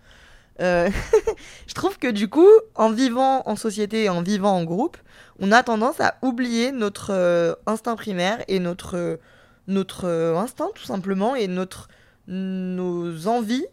Euh, 0.62 0.90
je 1.68 1.74
trouve 1.74 1.98
que 1.98 2.10
du 2.10 2.30
coup, 2.30 2.48
en 2.76 2.92
vivant 2.92 3.44
en 3.46 3.56
société 3.56 4.06
et 4.06 4.10
en 4.10 4.22
vivant 4.22 4.56
en 4.56 4.64
groupe, 4.64 4.98
on 5.40 5.52
a 5.52 5.64
tendance 5.64 6.00
à 6.00 6.18
oublier 6.22 6.72
notre 6.72 7.12
euh, 7.12 7.56
instinct 7.66 7.96
primaire 7.96 8.44
et 8.48 8.60
notre, 8.60 9.20
notre 9.68 10.08
instinct 10.38 10.70
tout 10.76 10.86
simplement 10.86 11.36
et 11.36 11.48
notre, 11.48 11.90
nos 12.28 13.28
envies 13.28 13.66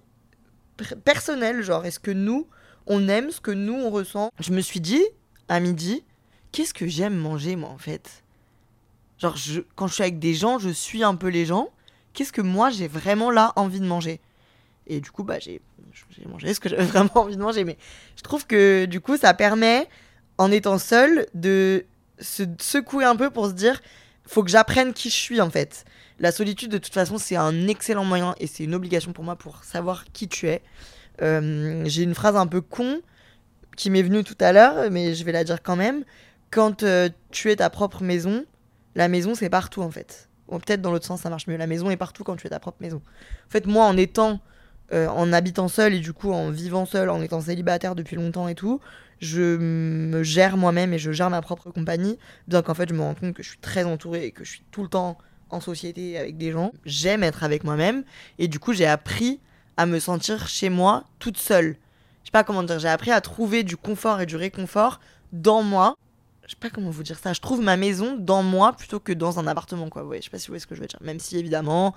personnelles. 1.05 1.63
Genre, 1.63 1.85
est-ce 1.85 2.01
que 2.01 2.11
nous, 2.11 2.49
on 2.87 3.09
aime 3.09 3.31
ce 3.31 3.41
que 3.41 3.51
nous 3.51 3.75
on 3.75 3.91
ressent? 3.91 4.31
Je 4.41 4.53
me 4.53 4.61
suis 4.61 4.81
dit 4.81 5.05
à 5.49 5.61
midi, 5.61 6.05
qu'est-ce 6.51 6.75
que 6.75 6.87
j'aime 6.87 7.17
manger 7.17 7.57
moi 7.57 7.71
en 7.71 7.79
fait? 7.79 8.23
Genre 9.19 9.37
quand 9.77 9.87
je 9.87 9.95
suis 9.95 10.03
avec 10.03 10.19
des 10.19 10.35
gens, 10.35 10.59
je 10.59 10.71
suis 10.71 11.05
un 11.05 11.15
peu 11.15 11.29
les 11.29 11.47
gens. 11.47 11.69
Qu'est-ce 12.13 12.33
que 12.33 12.43
moi 12.43 12.71
j'ai 12.71 12.89
vraiment 12.89 13.31
là 13.31 13.53
envie 13.57 13.81
de 13.81 13.87
manger? 13.87 14.21
Et 14.87 15.01
du 15.01 15.11
coup 15.11 15.23
bah 15.23 15.39
j'ai 15.39 15.61
mangé 16.27 16.53
ce 16.55 16.61
que 16.61 16.69
j'avais 16.69 16.85
vraiment 16.87 17.11
envie 17.15 17.37
de 17.37 17.43
manger 17.43 17.65
mais 17.65 17.77
je 18.17 18.23
trouve 18.23 18.47
que 18.47 18.87
du 18.87 19.01
coup 19.01 19.17
ça 19.17 19.33
permet 19.35 19.89
en 20.39 20.51
étant 20.51 20.79
seul 20.79 21.27
de 21.35 21.85
se 22.19 22.45
secouer 22.61 23.05
un 23.05 23.17
peu 23.17 23.31
pour 23.31 23.47
se 23.47 23.53
dire 23.53 23.81
faut 24.25 24.43
que 24.43 24.51
j'apprenne 24.51 24.93
qui 24.93 25.11
je 25.11 25.15
suis 25.15 25.41
en 25.41 25.51
fait. 25.51 25.85
La 26.19 26.33
solitude 26.33 26.71
de 26.71 26.79
toute 26.79 26.95
façon 26.95 27.19
c'est 27.19 27.37
un 27.37 27.69
excellent 27.69 28.05
moyen 28.05 28.35
et 28.39 28.47
c'est 28.47 28.65
une 28.65 28.75
obligation 28.75 29.13
pour 29.13 29.25
moi 29.25 29.37
pour 29.37 29.65
savoir 29.65 30.05
qui 30.13 30.29
tu 30.29 30.49
es. 30.49 30.63
Euh, 31.21 31.83
j'ai 31.87 32.03
une 32.03 32.15
phrase 32.15 32.37
un 32.37 32.47
peu 32.47 32.61
con 32.61 33.01
qui 33.77 33.91
m'est 33.91 34.03
venue 34.03 34.25
tout 34.25 34.37
à 34.41 34.53
l'heure, 34.53 34.91
mais 34.91 35.15
je 35.15 35.25
vais 35.25 35.33
la 35.33 35.45
dire 35.45 35.63
quand 35.63 35.77
même. 35.77 36.05
Quand 36.51 36.83
euh, 36.83 37.09
tu 37.31 37.51
es 37.51 37.57
ta 37.57 37.71
propre 37.71 38.03
maison, 38.03 38.45
la 38.95 39.09
maison 39.09 39.35
c'est 39.35 39.51
partout 39.51 39.83
en 39.83 39.91
fait. 39.91 40.29
Ou 40.49 40.59
peut-être 40.59 40.83
dans 40.83 40.93
l'autre 40.93 41.07
sens 41.07 41.23
ça 41.23 41.31
marche 41.31 41.47
mieux. 41.47 41.57
La 41.57 41.67
maison 41.67 41.91
est 41.91 41.97
partout 41.97 42.25
quand 42.25 42.37
tu 42.37 42.47
es 42.47 42.51
ta 42.51 42.61
propre 42.61 42.79
maison. 42.81 43.01
En 43.49 43.51
fait, 43.51 43.67
moi 43.67 43.87
en 43.87 43.97
étant, 43.97 44.41
euh, 44.93 45.09
en 45.09 45.33
habitant 45.33 45.69
seul 45.69 45.95
et 45.95 46.01
du 46.01 46.13
coup 46.13 46.33
en 46.33 46.51
vivant 46.51 46.87
seul, 46.87 47.09
en 47.09 47.23
étant 47.23 47.41
célibataire 47.41 47.95
depuis 47.95 48.17
longtemps 48.17 48.49
et 48.49 48.55
tout, 48.55 48.81
je 49.21 49.57
me 49.57 50.23
gère 50.23 50.57
moi-même 50.57 50.93
et 50.93 50.99
je 50.99 51.13
gère 51.13 51.31
ma 51.31 51.41
propre 51.41 51.71
compagnie. 51.71 52.19
Bien 52.49 52.63
qu'en 52.63 52.75
fait 52.75 52.89
je 52.89 52.95
me 52.95 53.01
rends 53.01 53.15
compte 53.15 53.35
que 53.35 53.43
je 53.43 53.49
suis 53.49 53.59
très 53.59 53.85
entourée 53.85 54.27
et 54.27 54.31
que 54.33 54.45
je 54.45 54.51
suis 54.51 54.65
tout 54.71 54.83
le 54.83 54.89
temps 54.89 55.17
en 55.51 55.61
société 55.61 56.19
avec 56.19 56.37
des 56.37 56.51
gens. 56.51 56.73
J'aime 56.85 57.23
être 57.23 57.45
avec 57.45 57.65
moi-même 57.65 58.05
et 58.39 58.49
du 58.49 58.59
coup 58.59 58.73
j'ai 58.73 58.87
appris 58.87 59.41
à 59.77 59.87
me 59.87 59.99
sentir 59.99 60.49
chez 60.49 60.69
moi 60.69 61.05
toute 61.19 61.39
seule. 61.39 61.77
Je 62.23 62.29
sais 62.29 62.33
pas 62.33 62.45
comment 62.45 62.63
dire, 62.63 62.79
j'ai 62.79 62.89
appris 62.89 63.11
à 63.11 63.21
trouver 63.21 63.63
du 63.63 63.77
confort 63.77 64.21
et 64.21 64.27
du 64.27 64.37
réconfort 64.37 65.01
dans 65.33 65.63
moi. 65.63 65.97
Je 66.45 66.51
sais 66.51 66.57
pas 66.61 66.71
comment 66.71 66.91
vous 66.91 67.03
dire 67.03 67.19
ça, 67.19 67.33
je 67.33 67.41
trouve 67.41 67.63
ma 67.63 67.77
maison 67.77 68.17
dans 68.19 68.43
moi 68.43 68.73
plutôt 68.73 69.01
que 69.01 69.13
dans 69.13 69.39
un 69.39 69.47
appartement 69.47 69.89
quoi. 69.89 70.05
Ouais, 70.05 70.19
je 70.19 70.25
sais 70.25 70.31
pas 70.31 70.39
si 70.39 70.49
vous 70.49 70.53
voyez 70.53 70.61
ce 70.61 70.67
que 70.67 70.75
je 70.75 70.81
veux 70.81 70.87
dire. 70.87 71.01
Même 71.01 71.19
si 71.19 71.39
évidemment, 71.39 71.95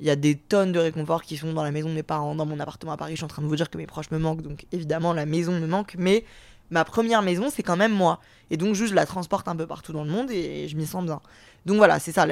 il 0.00 0.06
y 0.06 0.10
a 0.10 0.16
des 0.16 0.36
tonnes 0.36 0.72
de 0.72 0.78
réconfort 0.78 1.22
qui 1.22 1.36
sont 1.36 1.52
dans 1.52 1.62
la 1.62 1.70
maison 1.70 1.88
de 1.88 1.94
mes 1.94 2.02
parents, 2.02 2.34
dans 2.34 2.46
mon 2.46 2.60
appartement 2.60 2.92
à 2.92 2.96
Paris. 2.96 3.12
Je 3.12 3.16
suis 3.16 3.24
en 3.24 3.28
train 3.28 3.42
de 3.42 3.46
vous 3.46 3.56
dire 3.56 3.70
que 3.70 3.78
mes 3.78 3.86
proches 3.86 4.10
me 4.10 4.18
manquent, 4.18 4.42
donc 4.42 4.66
évidemment 4.72 5.12
la 5.12 5.26
maison 5.26 5.52
me 5.52 5.66
manque, 5.66 5.94
mais 5.98 6.24
ma 6.70 6.84
première 6.84 7.22
maison 7.22 7.50
c'est 7.50 7.62
quand 7.62 7.76
même 7.76 7.92
moi. 7.92 8.20
Et 8.50 8.56
donc 8.56 8.74
juste 8.74 8.90
je 8.90 8.94
la 8.94 9.06
transporte 9.06 9.48
un 9.48 9.56
peu 9.56 9.66
partout 9.66 9.92
dans 9.92 10.04
le 10.04 10.10
monde 10.10 10.30
et 10.30 10.68
je 10.68 10.76
m'y 10.76 10.86
sens 10.86 11.04
bien. 11.04 11.20
Donc 11.66 11.78
voilà, 11.78 11.98
c'est 11.98 12.12
ça. 12.12 12.26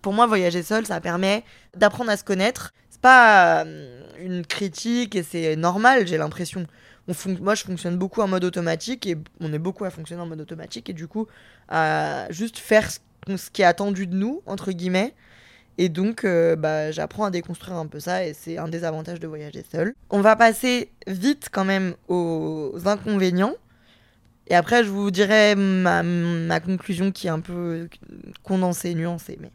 Pour 0.00 0.12
moi, 0.12 0.26
voyager 0.26 0.62
seul, 0.62 0.86
ça 0.86 1.00
permet 1.00 1.42
d'apprendre 1.76 2.10
à 2.10 2.16
se 2.16 2.22
connaître. 2.22 2.72
C'est 2.88 3.00
pas 3.00 3.64
euh, 3.64 4.00
une 4.20 4.46
critique 4.46 5.16
et 5.16 5.24
c'est 5.24 5.56
normal, 5.56 6.06
j'ai 6.06 6.16
l'impression. 6.16 6.66
Moi, 7.40 7.54
je 7.54 7.64
fonctionne 7.64 7.98
beaucoup 7.98 8.20
en 8.20 8.28
mode 8.28 8.44
automatique 8.44 9.06
et 9.06 9.16
on 9.40 9.52
est 9.52 9.58
beaucoup 9.58 9.84
à 9.84 9.90
fonctionner 9.90 10.22
en 10.22 10.26
mode 10.26 10.40
automatique 10.40 10.88
et 10.88 10.92
du 10.92 11.08
coup, 11.08 11.26
à 11.68 12.26
juste 12.30 12.58
faire 12.58 12.88
ce, 12.90 12.98
qui 13.52 13.62
est 13.62 13.66
attendu 13.66 14.06
de 14.06 14.14
nous, 14.14 14.42
entre 14.46 14.70
guillemets. 14.70 15.14
Et 15.78 15.88
donc, 15.88 16.24
euh, 16.24 16.56
bah, 16.56 16.90
j'apprends 16.90 17.24
à 17.24 17.30
déconstruire 17.30 17.76
un 17.76 17.86
peu 17.86 18.00
ça 18.00 18.26
et 18.26 18.32
c'est 18.32 18.56
un 18.56 18.68
des 18.68 18.84
avantages 18.84 19.20
de 19.20 19.26
voyager 19.26 19.64
seul. 19.70 19.94
On 20.10 20.20
va 20.20 20.36
passer 20.36 20.90
vite 21.06 21.48
quand 21.52 21.64
même 21.64 21.94
aux 22.08 22.74
inconvénients. 22.86 23.54
Et 24.48 24.54
après, 24.54 24.84
je 24.84 24.90
vous 24.90 25.10
dirai 25.10 25.54
ma, 25.56 26.60
conclusion 26.60 27.10
qui 27.10 27.26
est 27.26 27.30
un 27.30 27.40
peu 27.40 27.88
condensée, 28.42 28.94
nuancée. 28.94 29.38
Mais 29.40 29.50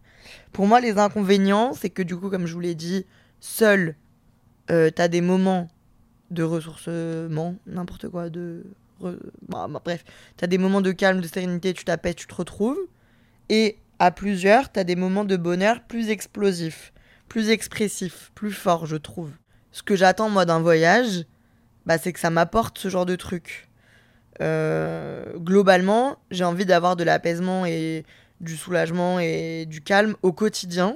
pour 0.51 0.67
moi, 0.67 0.79
les 0.81 0.97
inconvénients, 0.97 1.73
c'est 1.73 1.89
que 1.89 2.03
du 2.03 2.15
coup, 2.15 2.29
comme 2.29 2.45
je 2.45 2.53
vous 2.53 2.59
l'ai 2.59 2.75
dit, 2.75 3.05
seul, 3.39 3.95
euh, 4.69 4.89
t'as 4.93 5.07
des 5.07 5.21
moments 5.21 5.69
de 6.29 6.43
ressourcement, 6.43 7.55
n'importe 7.65 8.09
quoi, 8.09 8.29
de. 8.29 8.63
Bah, 8.99 9.67
bah, 9.67 9.81
bref, 9.83 10.03
t'as 10.37 10.45
des 10.45 10.59
moments 10.59 10.81
de 10.81 10.91
calme, 10.91 11.21
de 11.21 11.27
sérénité, 11.27 11.73
tu 11.73 11.85
t'appelles, 11.85 12.15
tu 12.15 12.27
te 12.27 12.35
retrouves. 12.35 12.77
Et 13.49 13.77
à 14.01 14.09
plusieurs, 14.09 14.71
t'as 14.71 14.83
des 14.83 14.95
moments 14.95 15.25
de 15.25 15.37
bonheur 15.37 15.81
plus 15.87 16.09
explosifs, 16.09 16.91
plus 17.29 17.51
expressifs, 17.51 18.31
plus 18.33 18.51
forts, 18.51 18.87
je 18.87 18.95
trouve. 18.95 19.29
Ce 19.71 19.83
que 19.83 19.95
j'attends, 19.95 20.27
moi, 20.27 20.43
d'un 20.45 20.59
voyage, 20.59 21.25
bah, 21.85 21.99
c'est 21.99 22.11
que 22.11 22.19
ça 22.19 22.31
m'apporte 22.31 22.79
ce 22.79 22.89
genre 22.89 23.05
de 23.05 23.15
truc 23.15 23.69
euh, 24.41 25.23
globalement, 25.37 26.17
j'ai 26.31 26.43
envie 26.43 26.65
d'avoir 26.65 26.95
de 26.95 27.03
l'apaisement 27.03 27.67
et 27.67 28.03
du 28.39 28.57
soulagement 28.57 29.19
et 29.19 29.67
du 29.67 29.81
calme 29.81 30.15
au 30.23 30.31
quotidien. 30.31 30.95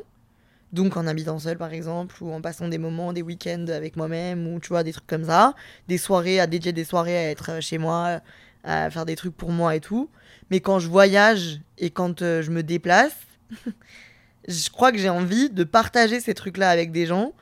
Donc 0.74 0.98
en 0.98 1.06
habitant 1.06 1.38
seul 1.38 1.60
par 1.60 1.74
exemple, 1.74 2.15
ou 2.24 2.34
en 2.34 2.41
passant 2.41 2.68
des 2.68 2.80
moments, 2.80 3.13
des 3.13 3.22
week-ends 3.22 3.68
avec 3.68 3.98
moi-même, 3.98 4.48
ou 4.48 4.60
tu 4.60 4.70
vois, 4.70 4.84
des 4.84 4.94
trucs 4.94 5.06
comme 5.06 5.26
ça. 5.26 5.54
Des 5.88 6.00
soirées, 6.00 6.39
à 6.39 6.48
dédier 6.48 6.74
des 6.74 6.86
soirées 6.86 7.18
à 7.18 7.30
être 7.30 7.62
chez 7.62 7.78
moi, 7.78 8.20
à 8.65 8.89
faire 8.89 9.06
des 9.06 9.15
trucs 9.15 9.36
pour 9.36 9.51
moi 9.51 9.75
et 9.75 9.80
tout. 9.80 10.10
Mais 10.49 10.60
quand 10.60 10.80
je 10.80 10.89
voyage 10.89 11.62
et 11.78 11.91
quand 11.91 12.21
euh, 12.21 12.41
je 12.41 12.51
me 12.51 12.63
déplace, 12.63 13.15
je 14.47 14.69
crois 14.69 14.91
que 14.91 14.97
j'ai 14.97 15.10
envie 15.10 15.49
de 15.49 15.63
partager 15.63 16.19
ces 16.19 16.34
trucs-là 16.34 16.69
avec 16.69 16.91
des 16.91 17.06
gens 17.06 17.34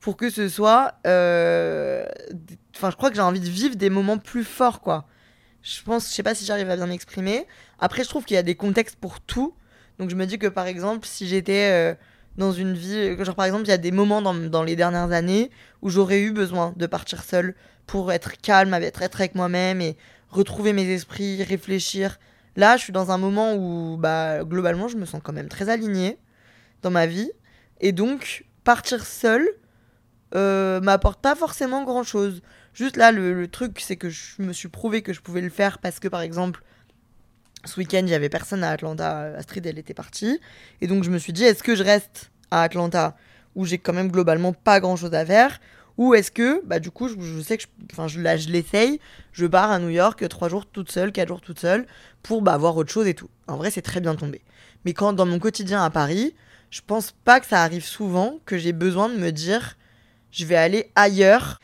pour 0.00 0.16
que 0.16 0.28
ce 0.28 0.48
soit... 0.48 0.94
Euh, 1.06 2.04
enfin, 2.74 2.90
je 2.90 2.96
crois 2.96 3.10
que 3.10 3.16
j'ai 3.16 3.22
envie 3.22 3.40
de 3.40 3.48
vivre 3.48 3.76
des 3.76 3.90
moments 3.90 4.18
plus 4.18 4.44
forts, 4.44 4.80
quoi. 4.80 5.06
Je 5.62 5.80
pense, 5.82 6.08
je 6.08 6.14
sais 6.14 6.24
pas 6.24 6.34
si 6.34 6.44
j'arrive 6.44 6.68
à 6.70 6.76
bien 6.76 6.86
m'exprimer. 6.86 7.46
Après, 7.78 8.02
je 8.02 8.08
trouve 8.08 8.24
qu'il 8.24 8.34
y 8.34 8.38
a 8.38 8.42
des 8.42 8.56
contextes 8.56 8.96
pour 8.96 9.20
tout. 9.20 9.54
Donc, 10.00 10.10
je 10.10 10.16
me 10.16 10.26
dis 10.26 10.38
que 10.38 10.48
par 10.48 10.66
exemple, 10.66 11.06
si 11.06 11.28
j'étais 11.28 11.70
euh, 11.70 11.94
dans 12.36 12.50
une 12.50 12.74
vie, 12.74 13.16
genre 13.24 13.36
par 13.36 13.44
exemple, 13.44 13.64
il 13.64 13.70
y 13.70 13.72
a 13.72 13.78
des 13.78 13.92
moments 13.92 14.22
dans, 14.22 14.34
dans 14.34 14.64
les 14.64 14.74
dernières 14.74 15.12
années 15.12 15.52
où 15.82 15.88
j'aurais 15.88 16.20
eu 16.20 16.32
besoin 16.32 16.74
de 16.76 16.86
partir 16.86 17.22
seule 17.22 17.54
pour 17.86 18.10
être 18.10 18.32
calme, 18.40 18.74
être, 18.74 19.02
être 19.02 19.20
avec 19.20 19.36
moi-même 19.36 19.80
et 19.80 19.96
retrouver 20.32 20.72
mes 20.72 20.88
esprits, 20.90 21.42
réfléchir. 21.42 22.18
Là, 22.56 22.76
je 22.76 22.82
suis 22.82 22.92
dans 22.92 23.10
un 23.10 23.18
moment 23.18 23.54
où, 23.54 23.96
bah, 23.98 24.44
globalement, 24.44 24.88
je 24.88 24.96
me 24.96 25.04
sens 25.04 25.20
quand 25.22 25.32
même 25.32 25.48
très 25.48 25.68
alignée 25.68 26.18
dans 26.82 26.90
ma 26.90 27.06
vie. 27.06 27.30
Et 27.80 27.92
donc, 27.92 28.44
partir 28.64 29.06
seule 29.06 29.48
euh, 30.34 30.80
m'apporte 30.80 31.20
pas 31.20 31.34
forcément 31.34 31.84
grand 31.84 32.02
chose. 32.02 32.42
Juste 32.74 32.96
là, 32.96 33.12
le, 33.12 33.46
truc, 33.48 33.80
c'est 33.80 33.96
que 33.96 34.08
je 34.08 34.40
me 34.40 34.52
suis 34.52 34.68
prouvé 34.68 35.02
que 35.02 35.12
je 35.12 35.20
pouvais 35.20 35.40
le 35.40 35.50
faire 35.50 35.78
parce 35.78 36.00
que, 36.00 36.08
par 36.08 36.22
exemple, 36.22 36.62
ce 37.64 37.78
week-end, 37.78 38.06
avait 38.08 38.28
personne 38.28 38.64
à 38.64 38.70
Atlanta. 38.70 39.34
Astrid, 39.36 39.64
elle 39.66 39.78
était 39.78 39.94
partie. 39.94 40.40
Et 40.80 40.86
donc, 40.86 41.04
je 41.04 41.10
me 41.10 41.18
suis 41.18 41.32
dit, 41.32 41.44
est-ce 41.44 41.62
que 41.62 41.76
je 41.76 41.84
reste 41.84 42.30
à 42.50 42.62
Atlanta 42.62 43.16
où 43.54 43.66
j'ai 43.66 43.78
quand 43.78 43.92
même 43.92 44.10
globalement 44.10 44.52
pas 44.52 44.80
grand 44.80 44.96
chose 44.96 45.12
à 45.14 45.24
faire 45.24 45.60
ou 45.98 46.14
est-ce 46.14 46.30
que, 46.30 46.64
bah, 46.64 46.78
du 46.78 46.90
coup, 46.90 47.08
je, 47.08 47.40
sais 47.40 47.58
que 47.58 47.64
je, 47.64 48.08
je 48.08 48.50
l'essaye, 48.50 49.00
je 49.32 49.46
pars 49.46 49.70
à 49.70 49.78
New 49.78 49.90
York 49.90 50.26
trois 50.28 50.48
jours 50.48 50.66
toute 50.66 50.90
seule, 50.90 51.12
quatre 51.12 51.28
jours 51.28 51.40
toute 51.40 51.58
seule, 51.58 51.86
pour 52.22 52.42
bah, 52.42 52.56
voir 52.56 52.76
autre 52.76 52.90
chose 52.90 53.06
et 53.06 53.14
tout. 53.14 53.28
En 53.46 53.56
vrai, 53.56 53.70
c'est 53.70 53.82
très 53.82 54.00
bien 54.00 54.14
tombé. 54.14 54.40
Mais 54.84 54.94
quand 54.94 55.12
dans 55.12 55.26
mon 55.26 55.38
quotidien 55.38 55.82
à 55.82 55.90
Paris, 55.90 56.34
je 56.70 56.80
pense 56.86 57.12
pas 57.24 57.40
que 57.40 57.46
ça 57.46 57.62
arrive 57.62 57.84
souvent 57.84 58.40
que 58.46 58.56
j'ai 58.56 58.72
besoin 58.72 59.08
de 59.08 59.16
me 59.16 59.30
dire 59.30 59.76
je 60.30 60.46
vais 60.46 60.56
aller 60.56 60.90
ailleurs. 60.94 61.60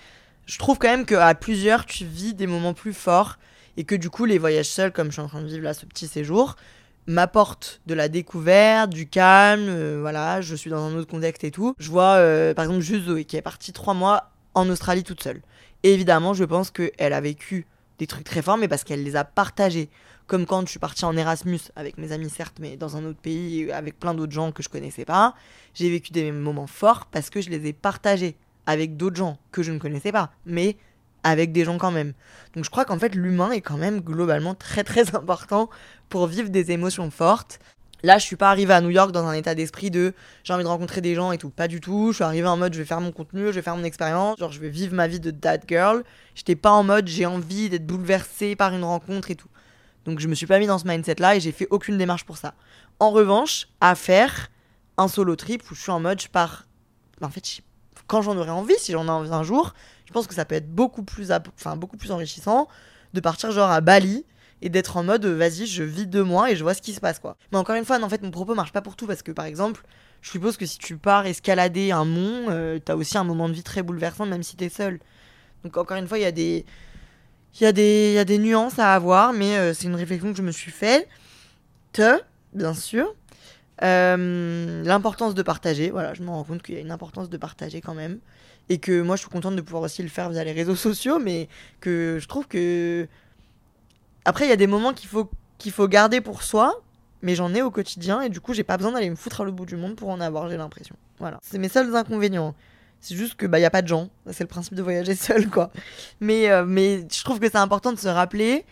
Je 0.46 0.58
trouve 0.58 0.78
quand 0.78 0.88
même 0.88 1.06
qu'à 1.06 1.34
plusieurs, 1.34 1.86
tu 1.86 2.04
vis 2.04 2.34
des 2.34 2.46
moments 2.46 2.74
plus 2.74 2.92
forts 2.92 3.38
et 3.76 3.84
que 3.84 3.94
du 3.94 4.10
coup, 4.10 4.24
les 4.24 4.38
voyages 4.38 4.66
seuls, 4.66 4.92
comme 4.92 5.08
je 5.08 5.12
suis 5.12 5.22
en 5.22 5.28
train 5.28 5.40
de 5.40 5.46
vivre 5.46 5.64
là 5.64 5.72
ce 5.72 5.86
petit 5.86 6.06
séjour, 6.06 6.56
m'apportent 7.08 7.80
de 7.86 7.94
la 7.94 8.08
découverte, 8.08 8.90
du 8.90 9.08
calme, 9.08 9.66
euh, 9.68 9.98
voilà, 10.00 10.40
je 10.40 10.54
suis 10.54 10.70
dans 10.70 10.84
un 10.84 10.94
autre 10.94 11.10
contexte 11.10 11.42
et 11.42 11.50
tout. 11.50 11.74
Je 11.78 11.90
vois 11.90 12.16
euh, 12.16 12.54
par 12.54 12.66
exemple 12.66 12.82
juste 12.82 13.06
Zoé 13.06 13.24
qui 13.24 13.36
est 13.36 13.42
partie 13.42 13.72
trois 13.72 13.94
mois 13.94 14.30
en 14.54 14.68
Australie 14.68 15.02
toute 15.02 15.22
seule. 15.22 15.40
Et 15.82 15.94
évidemment, 15.94 16.34
je 16.34 16.44
pense 16.44 16.70
qu'elle 16.70 17.12
a 17.12 17.20
vécu 17.20 17.66
des 17.98 18.06
trucs 18.06 18.24
très 18.24 18.42
forts, 18.42 18.58
mais 18.58 18.68
parce 18.68 18.84
qu'elle 18.84 19.02
les 19.02 19.16
a 19.16 19.24
partagés. 19.24 19.88
Comme 20.26 20.44
quand 20.44 20.60
je 20.60 20.70
suis 20.70 20.78
partie 20.78 21.06
en 21.06 21.16
Erasmus 21.16 21.60
avec 21.74 21.96
mes 21.96 22.12
amis, 22.12 22.28
certes, 22.28 22.58
mais 22.60 22.76
dans 22.76 22.98
un 22.98 23.04
autre 23.06 23.18
pays, 23.18 23.72
avec 23.72 23.98
plein 23.98 24.12
d'autres 24.12 24.32
gens 24.32 24.52
que 24.52 24.62
je 24.62 24.68
connaissais 24.68 25.06
pas. 25.06 25.34
J'ai 25.72 25.88
vécu 25.88 26.12
des 26.12 26.30
moments 26.30 26.66
forts 26.66 27.06
parce 27.06 27.30
que 27.30 27.40
je 27.40 27.48
les 27.48 27.66
ai 27.66 27.72
partagés 27.72 28.36
avec 28.66 28.98
d'autres 28.98 29.16
gens 29.16 29.38
que 29.50 29.62
je 29.62 29.72
ne 29.72 29.78
connaissais 29.78 30.12
pas, 30.12 30.30
mais 30.44 30.76
avec 31.24 31.52
des 31.52 31.64
gens 31.64 31.78
quand 31.78 31.90
même. 31.90 32.12
Donc 32.54 32.64
je 32.64 32.70
crois 32.70 32.84
qu'en 32.84 32.98
fait 32.98 33.14
l'humain 33.14 33.50
est 33.50 33.60
quand 33.60 33.76
même 33.76 34.00
globalement 34.00 34.54
très 34.54 34.84
très 34.84 35.14
important 35.16 35.68
pour 36.08 36.26
vivre 36.26 36.48
des 36.48 36.70
émotions 36.70 37.10
fortes. 37.10 37.58
Là, 38.04 38.18
je 38.18 38.24
suis 38.24 38.36
pas 38.36 38.50
arrivée 38.50 38.74
à 38.74 38.80
New 38.80 38.90
York 38.90 39.10
dans 39.10 39.26
un 39.26 39.32
état 39.32 39.56
d'esprit 39.56 39.90
de 39.90 40.14
j'ai 40.44 40.52
envie 40.52 40.62
de 40.62 40.68
rencontrer 40.68 41.00
des 41.00 41.16
gens 41.16 41.32
et 41.32 41.38
tout. 41.38 41.50
Pas 41.50 41.66
du 41.66 41.80
tout. 41.80 42.12
Je 42.12 42.16
suis 42.16 42.24
arrivée 42.24 42.46
en 42.46 42.56
mode 42.56 42.72
je 42.72 42.78
vais 42.78 42.84
faire 42.84 43.00
mon 43.00 43.10
contenu, 43.10 43.46
je 43.46 43.52
vais 43.52 43.62
faire 43.62 43.76
mon 43.76 43.82
expérience, 43.82 44.38
genre 44.38 44.52
je 44.52 44.60
vais 44.60 44.68
vivre 44.68 44.94
ma 44.94 45.08
vie 45.08 45.18
de 45.18 45.32
dad 45.32 45.62
girl. 45.66 46.04
J'étais 46.36 46.54
pas 46.54 46.70
en 46.70 46.84
mode 46.84 47.08
j'ai 47.08 47.26
envie 47.26 47.68
d'être 47.68 47.86
bouleversée 47.86 48.54
par 48.54 48.72
une 48.72 48.84
rencontre 48.84 49.32
et 49.32 49.34
tout. 49.34 49.48
Donc 50.04 50.20
je 50.20 50.28
me 50.28 50.34
suis 50.34 50.46
pas 50.46 50.60
mis 50.60 50.68
dans 50.68 50.78
ce 50.78 50.86
mindset 50.86 51.16
là 51.18 51.34
et 51.34 51.40
j'ai 51.40 51.50
fait 51.50 51.66
aucune 51.70 51.98
démarche 51.98 52.24
pour 52.24 52.36
ça. 52.36 52.54
En 53.00 53.10
revanche, 53.10 53.66
à 53.80 53.96
faire 53.96 54.48
un 54.96 55.08
solo 55.08 55.34
trip 55.34 55.68
où 55.70 55.74
je 55.74 55.80
suis 55.80 55.90
en 55.90 56.00
mode 56.00 56.20
je 56.20 56.28
pars. 56.28 56.66
En 57.20 57.30
fait, 57.30 57.62
quand 58.06 58.22
j'en 58.22 58.36
aurai 58.36 58.50
envie, 58.50 58.78
si 58.78 58.92
j'en 58.92 59.06
ai 59.06 59.10
envie 59.10 59.32
un 59.32 59.42
jour, 59.42 59.74
je 60.08 60.12
pense 60.14 60.26
que 60.26 60.34
ça 60.34 60.46
peut 60.46 60.54
être 60.54 60.74
beaucoup 60.74 61.02
plus, 61.02 61.30
enfin, 61.30 61.76
beaucoup 61.76 61.98
plus 61.98 62.10
enrichissant 62.12 62.66
de 63.12 63.20
partir 63.20 63.50
genre 63.52 63.70
à 63.70 63.82
Bali 63.82 64.24
et 64.62 64.70
d'être 64.70 64.96
en 64.96 65.04
mode 65.04 65.26
vas-y, 65.26 65.66
je 65.66 65.82
vis 65.82 66.06
deux 66.06 66.24
mois 66.24 66.50
et 66.50 66.56
je 66.56 66.62
vois 66.62 66.72
ce 66.72 66.80
qui 66.80 66.94
se 66.94 67.00
passe 67.00 67.18
quoi. 67.18 67.36
Mais 67.52 67.58
encore 67.58 67.76
une 67.76 67.84
fois, 67.84 68.02
en 68.02 68.08
fait, 68.08 68.22
mon 68.22 68.30
propos 68.30 68.54
marche 68.54 68.72
pas 68.72 68.80
pour 68.80 68.96
tout 68.96 69.06
parce 69.06 69.22
que 69.22 69.32
par 69.32 69.44
exemple, 69.44 69.84
je 70.22 70.30
suppose 70.30 70.56
que 70.56 70.64
si 70.64 70.78
tu 70.78 70.96
pars 70.96 71.26
escalader 71.26 71.92
un 71.92 72.06
mont, 72.06 72.46
euh, 72.48 72.78
t'as 72.82 72.94
aussi 72.94 73.18
un 73.18 73.24
moment 73.24 73.50
de 73.50 73.52
vie 73.54 73.62
très 73.62 73.82
bouleversant 73.82 74.24
même 74.24 74.42
si 74.42 74.56
t'es 74.56 74.70
seul. 74.70 74.98
Donc 75.62 75.76
encore 75.76 75.98
une 75.98 76.08
fois, 76.08 76.16
il 76.16 76.22
y 76.22 76.24
a 76.24 76.32
des 76.32 76.64
il 77.60 77.68
y, 77.68 77.72
des, 77.74 78.12
y 78.14 78.18
a 78.18 78.24
des 78.24 78.38
nuances 78.38 78.78
à 78.78 78.94
avoir, 78.94 79.34
mais 79.34 79.58
euh, 79.58 79.74
c'est 79.74 79.88
une 79.88 79.94
réflexion 79.94 80.30
que 80.30 80.38
je 80.38 80.42
me 80.42 80.52
suis 80.52 80.70
faite. 80.70 81.06
Te, 81.92 82.18
bien 82.54 82.72
sûr. 82.72 83.14
Euh, 83.82 84.82
l'importance 84.84 85.34
de 85.34 85.42
partager, 85.42 85.90
voilà, 85.90 86.14
je 86.14 86.22
me 86.22 86.30
rends 86.30 86.44
compte 86.44 86.62
qu'il 86.62 86.76
y 86.76 86.78
a 86.78 86.80
une 86.80 86.90
importance 86.90 87.28
de 87.28 87.36
partager 87.36 87.82
quand 87.82 87.94
même. 87.94 88.20
Et 88.68 88.78
que 88.78 89.00
moi, 89.00 89.16
je 89.16 89.22
suis 89.22 89.30
contente 89.30 89.56
de 89.56 89.60
pouvoir 89.60 89.82
aussi 89.82 90.02
le 90.02 90.08
faire 90.08 90.30
via 90.30 90.44
les 90.44 90.52
réseaux 90.52 90.76
sociaux, 90.88 91.18
mais 91.18 91.48
que 91.80 92.18
je 92.20 92.28
trouve 92.28 92.46
que. 92.46 93.06
Après, 94.24 94.46
il 94.46 94.48
y 94.48 94.52
a 94.52 94.56
des 94.56 94.66
moments 94.66 94.92
qu'il 94.92 95.08
faut, 95.08 95.30
qu'il 95.56 95.72
faut 95.72 95.88
garder 95.88 96.20
pour 96.20 96.42
soi, 96.42 96.82
mais 97.22 97.34
j'en 97.34 97.54
ai 97.54 97.62
au 97.62 97.70
quotidien, 97.70 98.20
et 98.20 98.28
du 98.28 98.40
coup, 98.40 98.52
j'ai 98.52 98.64
pas 98.64 98.76
besoin 98.76 98.92
d'aller 98.92 99.08
me 99.08 99.16
foutre 99.16 99.40
à 99.40 99.44
l'autre 99.44 99.56
bout 99.56 99.66
du 99.66 99.76
monde 99.76 99.96
pour 99.96 100.10
en 100.10 100.20
avoir, 100.20 100.48
j'ai 100.50 100.56
l'impression. 100.56 100.96
Voilà. 101.18 101.38
C'est 101.42 101.58
mes 101.58 101.68
seuls 101.68 101.94
inconvénients. 101.94 102.54
C'est 103.00 103.14
juste 103.14 103.34
que 103.34 103.46
bah 103.46 103.60
y 103.60 103.64
a 103.64 103.70
pas 103.70 103.82
de 103.82 103.88
gens, 103.88 104.10
c'est 104.30 104.42
le 104.42 104.48
principe 104.48 104.74
de 104.74 104.82
voyager 104.82 105.14
seul 105.14 105.48
quoi. 105.48 105.70
Mais 106.20 106.50
euh, 106.50 106.64
mais 106.66 107.06
je 107.10 107.24
trouve 107.24 107.38
que 107.38 107.48
c'est 107.48 107.56
important 107.56 107.92
de 107.92 107.98
se 107.98 108.08
rappeler 108.08 108.64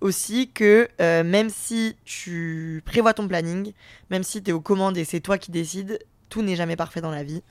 aussi 0.00 0.50
que 0.50 0.88
euh, 1.00 1.22
même 1.22 1.50
si 1.50 1.96
tu 2.04 2.82
prévois 2.84 3.14
ton 3.14 3.28
planning, 3.28 3.72
même 4.10 4.22
si 4.22 4.42
tu 4.42 4.50
es 4.50 4.52
aux 4.52 4.60
commandes 4.60 4.96
et 4.96 5.04
c'est 5.04 5.20
toi 5.20 5.38
qui 5.38 5.50
décides, 5.50 5.98
tout 6.28 6.42
n'est 6.42 6.56
jamais 6.56 6.76
parfait 6.76 7.00
dans 7.00 7.10
la 7.10 7.22
vie. 7.22 7.42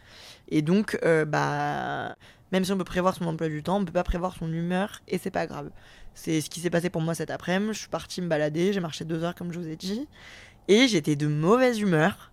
Et 0.49 0.61
donc, 0.61 0.97
euh, 1.03 1.25
bah, 1.25 2.15
même 2.51 2.63
si 2.63 2.71
on 2.71 2.77
peut 2.77 2.83
prévoir 2.83 3.15
son 3.15 3.25
emploi 3.25 3.49
du 3.49 3.63
temps, 3.63 3.79
on 3.79 3.85
peut 3.85 3.91
pas 3.91 4.03
prévoir 4.03 4.35
son 4.35 4.51
humeur 4.51 5.01
et 5.07 5.17
c'est 5.17 5.31
pas 5.31 5.47
grave. 5.47 5.69
C'est 6.13 6.41
ce 6.41 6.49
qui 6.49 6.59
s'est 6.59 6.69
passé 6.69 6.89
pour 6.89 7.01
moi 7.01 7.15
cet 7.15 7.31
après-midi. 7.31 7.73
Je 7.73 7.79
suis 7.79 7.89
partie 7.89 8.21
me 8.21 8.27
balader, 8.27 8.73
j'ai 8.73 8.79
marché 8.79 9.05
deux 9.05 9.23
heures 9.23 9.35
comme 9.35 9.51
je 9.51 9.59
vous 9.59 9.67
ai 9.67 9.75
dit, 9.75 10.07
et 10.67 10.87
j'étais 10.87 11.15
de 11.15 11.27
mauvaise 11.27 11.79
humeur. 11.79 12.31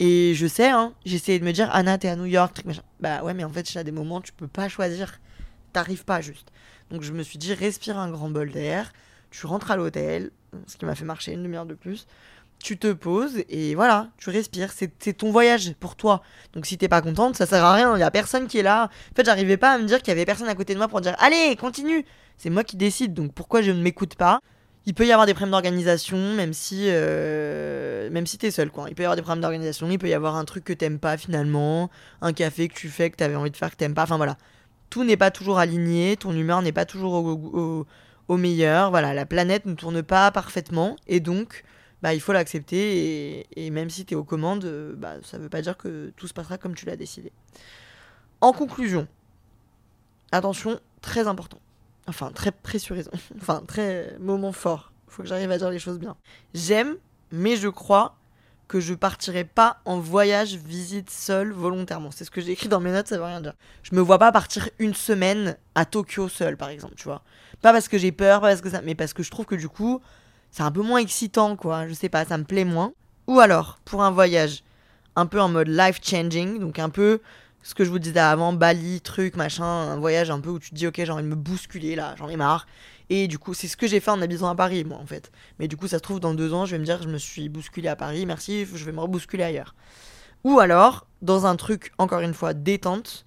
Et 0.00 0.34
je 0.34 0.46
sais, 0.46 0.68
hein, 0.68 0.94
j'essayais 1.04 1.40
de 1.40 1.44
me 1.44 1.50
dire, 1.50 1.68
Anna, 1.72 1.98
t'es 1.98 2.08
à 2.08 2.14
New 2.14 2.26
York, 2.26 2.54
truc 2.54 2.66
machin. 2.66 2.82
Bah 3.00 3.24
ouais, 3.24 3.34
mais 3.34 3.42
en 3.42 3.50
fait, 3.50 3.72
il 3.72 3.74
y 3.74 3.78
a 3.78 3.84
des 3.84 3.90
moments, 3.90 4.20
tu 4.20 4.32
peux 4.32 4.46
pas 4.46 4.68
choisir. 4.68 5.18
T'arrives 5.72 6.04
pas 6.04 6.20
juste. 6.20 6.52
Donc 6.90 7.02
je 7.02 7.12
me 7.12 7.22
suis 7.22 7.38
dit, 7.38 7.52
respire 7.52 7.98
un 7.98 8.10
grand 8.10 8.30
bol 8.30 8.50
d'air, 8.52 8.92
tu 9.30 9.46
rentres 9.46 9.72
à 9.72 9.76
l'hôtel, 9.76 10.30
ce 10.66 10.76
qui 10.76 10.86
m'a 10.86 10.94
fait 10.94 11.04
marcher 11.04 11.32
une 11.32 11.42
demi-heure 11.42 11.66
de 11.66 11.74
plus. 11.74 12.06
Tu 12.60 12.76
te 12.76 12.92
poses 12.92 13.44
et 13.48 13.74
voilà, 13.74 14.08
tu 14.18 14.30
respires. 14.30 14.70
C'est 14.72 15.12
ton 15.12 15.30
voyage 15.30 15.74
pour 15.78 15.94
toi. 15.94 16.22
Donc 16.52 16.66
si 16.66 16.76
t'es 16.76 16.88
pas 16.88 17.00
contente, 17.00 17.36
ça 17.36 17.46
sert 17.46 17.64
à 17.64 17.74
rien. 17.74 17.96
Il 17.96 18.00
y 18.00 18.02
a 18.02 18.10
personne 18.10 18.48
qui 18.48 18.58
est 18.58 18.62
là. 18.62 18.90
En 19.12 19.14
fait, 19.14 19.24
j'arrivais 19.24 19.56
pas 19.56 19.72
à 19.72 19.78
me 19.78 19.84
dire 19.84 19.98
qu'il 19.98 20.08
y 20.08 20.10
avait 20.12 20.24
personne 20.24 20.48
à 20.48 20.54
côté 20.54 20.74
de 20.74 20.78
moi 20.78 20.88
pour 20.88 21.00
dire 21.00 21.14
Allez, 21.18 21.54
continue 21.56 22.04
C'est 22.36 22.50
moi 22.50 22.64
qui 22.64 22.76
décide. 22.76 23.14
Donc 23.14 23.32
pourquoi 23.32 23.62
je 23.62 23.70
ne 23.70 23.80
m'écoute 23.80 24.16
pas? 24.16 24.40
Il 24.86 24.94
peut 24.94 25.06
y 25.06 25.12
avoir 25.12 25.26
des 25.26 25.34
problèmes 25.34 25.52
d'organisation, 25.52 26.34
même 26.34 26.54
si, 26.54 26.84
euh, 26.86 28.08
même 28.10 28.26
si 28.26 28.38
t'es 28.38 28.50
seul, 28.50 28.70
quoi. 28.70 28.86
Il 28.88 28.94
peut 28.94 29.02
y 29.02 29.06
avoir 29.06 29.16
des 29.16 29.22
problèmes 29.22 29.42
d'organisation, 29.42 29.88
il 29.90 29.98
peut 29.98 30.08
y 30.08 30.14
avoir 30.14 30.34
un 30.34 30.46
truc 30.46 30.64
que 30.64 30.72
t'aimes 30.72 30.98
pas 30.98 31.18
finalement, 31.18 31.90
un 32.22 32.32
café 32.32 32.68
que 32.68 32.74
tu 32.74 32.88
fais 32.88 33.10
que 33.10 33.16
t'avais 33.16 33.36
envie 33.36 33.50
de 33.50 33.56
faire 33.56 33.70
que 33.70 33.76
t'aimes 33.76 33.94
pas. 33.94 34.04
Enfin 34.04 34.16
voilà, 34.16 34.38
tout 34.88 35.04
n'est 35.04 35.18
pas 35.18 35.30
toujours 35.30 35.58
aligné, 35.58 36.16
ton 36.16 36.32
humeur 36.32 36.62
n'est 36.62 36.72
pas 36.72 36.86
toujours 36.86 37.12
au, 37.12 37.86
au 38.28 38.36
meilleur. 38.36 38.90
Voilà, 38.90 39.14
la 39.14 39.26
planète 39.26 39.66
ne 39.66 39.74
tourne 39.74 40.02
pas 40.02 40.30
parfaitement 40.30 40.96
et 41.06 41.20
donc 41.20 41.64
bah, 42.02 42.14
il 42.14 42.20
faut 42.20 42.32
l'accepter 42.32 43.46
et, 43.56 43.70
même 43.70 43.90
si 43.90 44.04
tu 44.04 44.14
es 44.14 44.16
aux 44.16 44.24
commandes, 44.24 44.64
euh, 44.64 44.94
bah, 44.96 45.14
ça 45.22 45.38
ne 45.38 45.42
veut 45.42 45.48
pas 45.48 45.62
dire 45.62 45.76
que 45.76 46.12
tout 46.16 46.28
se 46.28 46.34
passera 46.34 46.58
comme 46.58 46.74
tu 46.74 46.86
l'as 46.86 46.96
décidé. 46.96 47.32
En 48.40 48.52
conclusion, 48.52 49.08
attention, 50.30 50.80
très 51.00 51.26
important. 51.26 51.58
Enfin, 52.06 52.30
très 52.30 52.52
pressurisant. 52.52 53.10
enfin, 53.40 53.62
très 53.66 54.16
moment 54.20 54.52
fort. 54.52 54.92
Il 55.08 55.12
faut 55.12 55.22
que 55.22 55.28
j'arrive 55.28 55.50
à 55.50 55.58
dire 55.58 55.70
les 55.70 55.78
choses 55.78 55.98
bien. 55.98 56.16
J'aime, 56.54 56.96
mais 57.32 57.56
je 57.56 57.68
crois 57.68 58.16
que 58.68 58.80
je 58.80 58.94
partirai 58.94 59.44
pas 59.44 59.80
en 59.86 59.98
voyage 59.98 60.56
visite 60.56 61.10
seul 61.10 61.52
volontairement. 61.52 62.10
C'est 62.10 62.24
ce 62.24 62.30
que 62.30 62.40
j'ai 62.40 62.52
écrit 62.52 62.68
dans 62.68 62.80
mes 62.80 62.92
notes, 62.92 63.08
ça 63.08 63.16
veut 63.16 63.24
rien 63.24 63.40
dire. 63.40 63.54
Je 63.82 63.94
me 63.94 64.00
vois 64.00 64.18
pas 64.18 64.30
partir 64.30 64.68
une 64.78 64.94
semaine 64.94 65.56
à 65.74 65.86
Tokyo 65.86 66.28
seul, 66.28 66.56
par 66.56 66.68
exemple, 66.68 66.94
tu 66.94 67.04
vois. 67.04 67.22
Pas 67.62 67.72
parce 67.72 67.88
que 67.88 67.96
j'ai 67.96 68.12
peur, 68.12 68.42
pas 68.42 68.48
parce 68.48 68.60
que 68.60 68.70
ça, 68.70 68.82
mais 68.82 68.94
parce 68.94 69.14
que 69.14 69.22
je 69.22 69.30
trouve 69.30 69.46
que 69.46 69.54
du 69.54 69.70
coup, 69.70 70.00
c'est 70.58 70.64
un 70.64 70.72
peu 70.72 70.82
moins 70.82 70.98
excitant, 70.98 71.54
quoi. 71.54 71.86
Je 71.86 71.94
sais 71.94 72.08
pas, 72.08 72.24
ça 72.24 72.36
me 72.36 72.42
plaît 72.42 72.64
moins. 72.64 72.92
Ou 73.28 73.38
alors, 73.38 73.78
pour 73.84 74.02
un 74.02 74.10
voyage 74.10 74.64
un 75.14 75.26
peu 75.26 75.40
en 75.40 75.48
mode 75.48 75.68
life 75.68 76.00
changing, 76.02 76.58
donc 76.58 76.80
un 76.80 76.88
peu 76.88 77.20
ce 77.62 77.76
que 77.76 77.84
je 77.84 77.90
vous 77.90 78.00
disais 78.00 78.18
avant, 78.18 78.52
Bali, 78.52 79.00
truc, 79.00 79.36
machin, 79.36 79.64
un 79.64 80.00
voyage 80.00 80.32
un 80.32 80.40
peu 80.40 80.50
où 80.50 80.58
tu 80.58 80.70
te 80.70 80.74
dis, 80.74 80.88
ok, 80.88 80.96
j'ai 80.96 81.12
envie 81.12 81.22
de 81.22 81.28
me 81.28 81.36
bousculer 81.36 81.94
là, 81.94 82.16
j'en 82.18 82.28
ai 82.28 82.34
marre. 82.34 82.66
Et 83.08 83.28
du 83.28 83.38
coup, 83.38 83.54
c'est 83.54 83.68
ce 83.68 83.76
que 83.76 83.86
j'ai 83.86 84.00
fait 84.00 84.10
en 84.10 84.20
habitant 84.20 84.48
à 84.48 84.56
Paris, 84.56 84.82
moi, 84.82 84.98
en 84.98 85.06
fait. 85.06 85.30
Mais 85.60 85.68
du 85.68 85.76
coup, 85.76 85.86
ça 85.86 85.98
se 85.98 86.02
trouve, 86.02 86.18
dans 86.18 86.34
deux 86.34 86.52
ans, 86.52 86.66
je 86.66 86.72
vais 86.72 86.80
me 86.80 86.84
dire, 86.84 87.00
je 87.00 87.08
me 87.08 87.18
suis 87.18 87.48
bousculé 87.48 87.86
à 87.86 87.94
Paris, 87.94 88.26
merci, 88.26 88.66
je 88.66 88.84
vais 88.84 88.90
me 88.90 88.98
rebousculer 88.98 89.44
ailleurs. 89.44 89.76
Ou 90.42 90.58
alors, 90.58 91.06
dans 91.22 91.46
un 91.46 91.54
truc, 91.54 91.92
encore 91.98 92.20
une 92.20 92.34
fois, 92.34 92.52
détente. 92.52 93.24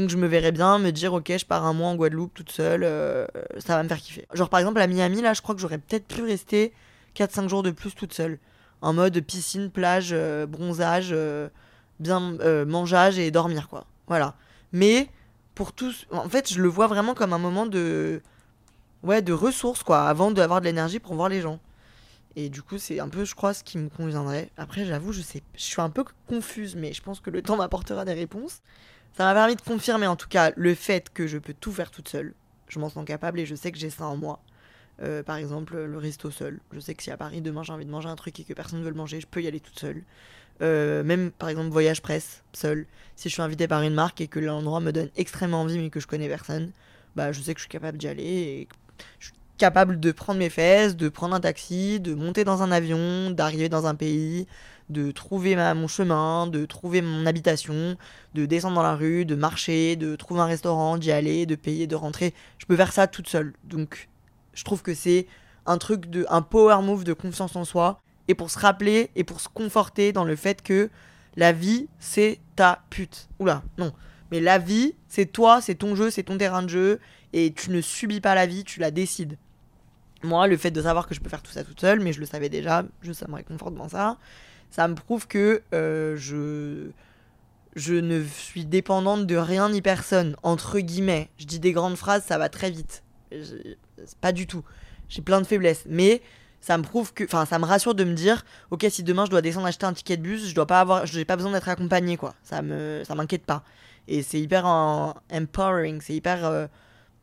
Donc, 0.00 0.08
je 0.08 0.16
me 0.16 0.26
verrais 0.26 0.50
bien 0.50 0.78
me 0.78 0.92
dire, 0.92 1.12
ok, 1.12 1.30
je 1.36 1.44
pars 1.44 1.66
un 1.66 1.74
mois 1.74 1.88
en 1.88 1.94
Guadeloupe 1.94 2.32
toute 2.32 2.50
seule, 2.50 2.84
euh, 2.84 3.26
ça 3.58 3.76
va 3.76 3.82
me 3.82 3.88
faire 3.88 3.98
kiffer. 3.98 4.26
Genre, 4.32 4.48
par 4.48 4.58
exemple, 4.58 4.80
à 4.80 4.86
Miami, 4.86 5.20
là, 5.20 5.34
je 5.34 5.42
crois 5.42 5.54
que 5.54 5.60
j'aurais 5.60 5.76
peut-être 5.76 6.06
pu 6.06 6.22
rester 6.22 6.72
4-5 7.14 7.48
jours 7.50 7.62
de 7.62 7.70
plus 7.70 7.94
toute 7.94 8.14
seule. 8.14 8.38
En 8.80 8.94
mode 8.94 9.20
piscine, 9.20 9.70
plage, 9.70 10.10
euh, 10.12 10.46
bronzage, 10.46 11.10
euh, 11.12 11.50
bien 11.98 12.38
mangeage 12.64 13.18
et 13.18 13.30
dormir, 13.30 13.68
quoi. 13.68 13.84
Voilà. 14.06 14.36
Mais, 14.72 15.10
pour 15.54 15.74
tous, 15.74 16.06
en 16.12 16.30
fait, 16.30 16.50
je 16.50 16.62
le 16.62 16.68
vois 16.68 16.86
vraiment 16.86 17.12
comme 17.12 17.34
un 17.34 17.38
moment 17.38 17.66
de 17.66 18.22
ouais, 19.02 19.20
de 19.20 19.34
ressources, 19.34 19.82
quoi, 19.82 20.08
avant 20.08 20.30
d'avoir 20.30 20.62
de 20.62 20.64
l'énergie 20.64 20.98
pour 20.98 21.14
voir 21.14 21.28
les 21.28 21.42
gens. 21.42 21.60
Et 22.36 22.48
du 22.48 22.62
coup, 22.62 22.78
c'est 22.78 23.00
un 23.00 23.08
peu, 23.10 23.26
je 23.26 23.34
crois, 23.34 23.52
ce 23.52 23.62
qui 23.62 23.76
me 23.76 23.90
conviendrait. 23.90 24.48
Après, 24.56 24.86
j'avoue, 24.86 25.12
je 25.12 25.20
sais, 25.20 25.42
je 25.56 25.62
suis 25.62 25.82
un 25.82 25.90
peu 25.90 26.04
confuse, 26.26 26.74
mais 26.74 26.94
je 26.94 27.02
pense 27.02 27.20
que 27.20 27.28
le 27.28 27.42
temps 27.42 27.58
m'apportera 27.58 28.06
des 28.06 28.14
réponses. 28.14 28.62
Ça 29.16 29.24
m'a 29.24 29.34
permis 29.34 29.56
de 29.56 29.60
confirmer, 29.60 30.06
en 30.06 30.16
tout 30.16 30.28
cas, 30.28 30.52
le 30.56 30.74
fait 30.74 31.10
que 31.12 31.26
je 31.26 31.38
peux 31.38 31.54
tout 31.54 31.72
faire 31.72 31.90
toute 31.90 32.08
seule. 32.08 32.34
Je 32.68 32.78
m'en 32.78 32.88
sens 32.88 33.04
capable 33.04 33.40
et 33.40 33.46
je 33.46 33.54
sais 33.54 33.72
que 33.72 33.78
j'ai 33.78 33.90
ça 33.90 34.06
en 34.06 34.16
moi. 34.16 34.40
Euh, 35.02 35.22
par 35.22 35.36
exemple, 35.36 35.76
le 35.76 35.98
resto 35.98 36.30
seul. 36.30 36.60
Je 36.72 36.80
sais 36.80 36.94
que 36.94 37.02
si 37.02 37.10
à 37.10 37.16
Paris 37.16 37.40
demain 37.40 37.62
j'ai 37.62 37.72
envie 37.72 37.86
de 37.86 37.90
manger 37.90 38.08
un 38.08 38.16
truc 38.16 38.38
et 38.38 38.44
que 38.44 38.52
personne 38.52 38.80
ne 38.80 38.84
veut 38.84 38.90
le 38.90 38.96
manger, 38.96 39.20
je 39.20 39.26
peux 39.26 39.42
y 39.42 39.48
aller 39.48 39.60
toute 39.60 39.78
seule. 39.78 40.02
Euh, 40.62 41.02
même 41.02 41.30
par 41.30 41.48
exemple 41.48 41.70
voyage 41.70 42.02
presse 42.02 42.42
seul. 42.52 42.86
Si 43.16 43.30
je 43.30 43.34
suis 43.34 43.42
invité 43.42 43.66
par 43.66 43.82
une 43.82 43.94
marque 43.94 44.20
et 44.20 44.28
que 44.28 44.38
l'endroit 44.38 44.80
me 44.80 44.92
donne 44.92 45.08
extrêmement 45.16 45.62
envie 45.62 45.78
mais 45.78 45.88
que 45.88 46.00
je 46.00 46.06
connais 46.06 46.28
personne, 46.28 46.70
bah 47.16 47.32
je 47.32 47.40
sais 47.40 47.54
que 47.54 47.60
je 47.60 47.62
suis 47.62 47.70
capable 47.70 47.96
d'y 47.96 48.08
aller 48.08 48.68
je 49.18 49.26
suis 49.28 49.34
capable 49.56 49.98
de 49.98 50.12
prendre 50.12 50.38
mes 50.38 50.50
fesses, 50.50 50.96
de 50.96 51.08
prendre 51.08 51.34
un 51.34 51.40
taxi, 51.40 51.98
de 51.98 52.14
monter 52.14 52.44
dans 52.44 52.62
un 52.62 52.70
avion, 52.70 53.30
d'arriver 53.30 53.70
dans 53.70 53.86
un 53.86 53.94
pays, 53.94 54.46
de 54.90 55.10
trouver 55.10 55.56
ma, 55.56 55.74
mon 55.74 55.88
chemin, 55.88 56.46
de 56.46 56.66
trouver 56.66 57.00
mon 57.02 57.26
habitation, 57.26 57.96
de 58.34 58.46
descendre 58.46 58.74
dans 58.76 58.82
la 58.82 58.94
rue, 58.94 59.24
de 59.24 59.34
marcher, 59.34 59.96
de 59.96 60.16
trouver 60.16 60.40
un 60.40 60.46
restaurant, 60.46 60.98
d'y 60.98 61.12
aller, 61.12 61.46
de 61.46 61.54
payer, 61.54 61.86
de 61.86 61.96
rentrer. 61.96 62.34
Je 62.58 62.66
peux 62.66 62.76
faire 62.76 62.92
ça 62.92 63.06
toute 63.06 63.28
seule. 63.28 63.54
Donc 63.64 64.08
je 64.52 64.64
trouve 64.64 64.82
que 64.82 64.94
c'est 64.94 65.26
un 65.66 65.78
truc 65.78 66.10
de 66.10 66.26
un 66.28 66.42
power 66.42 66.82
move 66.82 67.04
de 67.04 67.12
confiance 67.12 67.56
en 67.56 67.64
soi 67.64 68.00
et 68.28 68.34
pour 68.34 68.50
se 68.50 68.58
rappeler 68.58 69.10
et 69.16 69.24
pour 69.24 69.40
se 69.40 69.48
conforter 69.48 70.12
dans 70.12 70.24
le 70.24 70.36
fait 70.36 70.62
que 70.62 70.90
la 71.36 71.52
vie 71.52 71.88
c'est 71.98 72.40
ta 72.56 72.82
pute. 72.90 73.28
Oula, 73.38 73.62
non. 73.78 73.92
Mais 74.30 74.40
la 74.40 74.58
vie, 74.58 74.94
c'est 75.08 75.26
toi, 75.26 75.60
c'est 75.60 75.74
ton 75.74 75.94
jeu, 75.96 76.10
c'est 76.10 76.22
ton 76.22 76.38
terrain 76.38 76.62
de 76.62 76.68
jeu 76.68 77.00
et 77.32 77.52
tu 77.52 77.70
ne 77.70 77.80
subis 77.80 78.20
pas 78.20 78.34
la 78.34 78.46
vie, 78.46 78.64
tu 78.64 78.80
la 78.80 78.90
décides. 78.90 79.36
Moi, 80.22 80.46
le 80.46 80.56
fait 80.56 80.70
de 80.70 80.82
savoir 80.82 81.06
que 81.06 81.14
je 81.14 81.20
peux 81.20 81.28
faire 81.28 81.42
tout 81.42 81.50
ça 81.50 81.64
toute 81.64 81.80
seule, 81.80 82.00
mais 82.00 82.12
je 82.12 82.20
le 82.20 82.26
savais 82.26 82.48
déjà, 82.48 82.84
je, 83.02 83.12
ça 83.12 83.26
me 83.26 83.34
réconforte 83.34 83.74
dans 83.74 83.88
ça, 83.88 84.18
ça 84.70 84.86
me 84.88 84.94
prouve 84.94 85.26
que 85.26 85.62
euh, 85.74 86.16
je, 86.16 86.90
je 87.76 87.94
ne 87.94 88.24
suis 88.24 88.64
dépendante 88.64 89.26
de 89.26 89.36
rien 89.36 89.68
ni 89.68 89.82
personne, 89.82 90.36
entre 90.42 90.78
guillemets. 90.78 91.28
Je 91.38 91.46
dis 91.46 91.58
des 91.58 91.72
grandes 91.72 91.96
phrases, 91.96 92.24
ça 92.24 92.38
va 92.38 92.48
très 92.48 92.70
vite. 92.70 93.02
Pas 94.20 94.32
du 94.32 94.46
tout. 94.46 94.64
J'ai 95.08 95.22
plein 95.22 95.40
de 95.40 95.46
faiblesses. 95.46 95.84
Mais 95.86 96.22
ça 96.60 96.78
me 96.78 96.82
prouve 96.82 97.12
que. 97.12 97.24
Enfin, 97.24 97.46
ça 97.46 97.58
me 97.58 97.64
rassure 97.64 97.94
de 97.94 98.04
me 98.04 98.14
dire, 98.14 98.44
ok, 98.70 98.86
si 98.90 99.02
demain 99.02 99.24
je 99.24 99.30
dois 99.30 99.42
descendre 99.42 99.66
acheter 99.66 99.86
un 99.86 99.92
ticket 99.92 100.16
de 100.16 100.22
bus, 100.22 100.48
je 100.48 100.54
dois 100.54 100.66
pas 100.66 100.80
avoir. 100.80 101.06
J'ai 101.06 101.24
pas 101.24 101.36
besoin 101.36 101.52
d'être 101.52 101.68
accompagné, 101.68 102.16
quoi. 102.16 102.34
Ça 102.42 102.62
me. 102.62 103.02
Ça 103.04 103.14
m'inquiète 103.14 103.44
pas. 103.44 103.64
Et 104.08 104.22
c'est 104.22 104.40
hyper 104.40 104.66
empowering, 104.66 106.00
c'est 106.00 106.14
hyper. 106.14 106.44
Euh, 106.44 106.66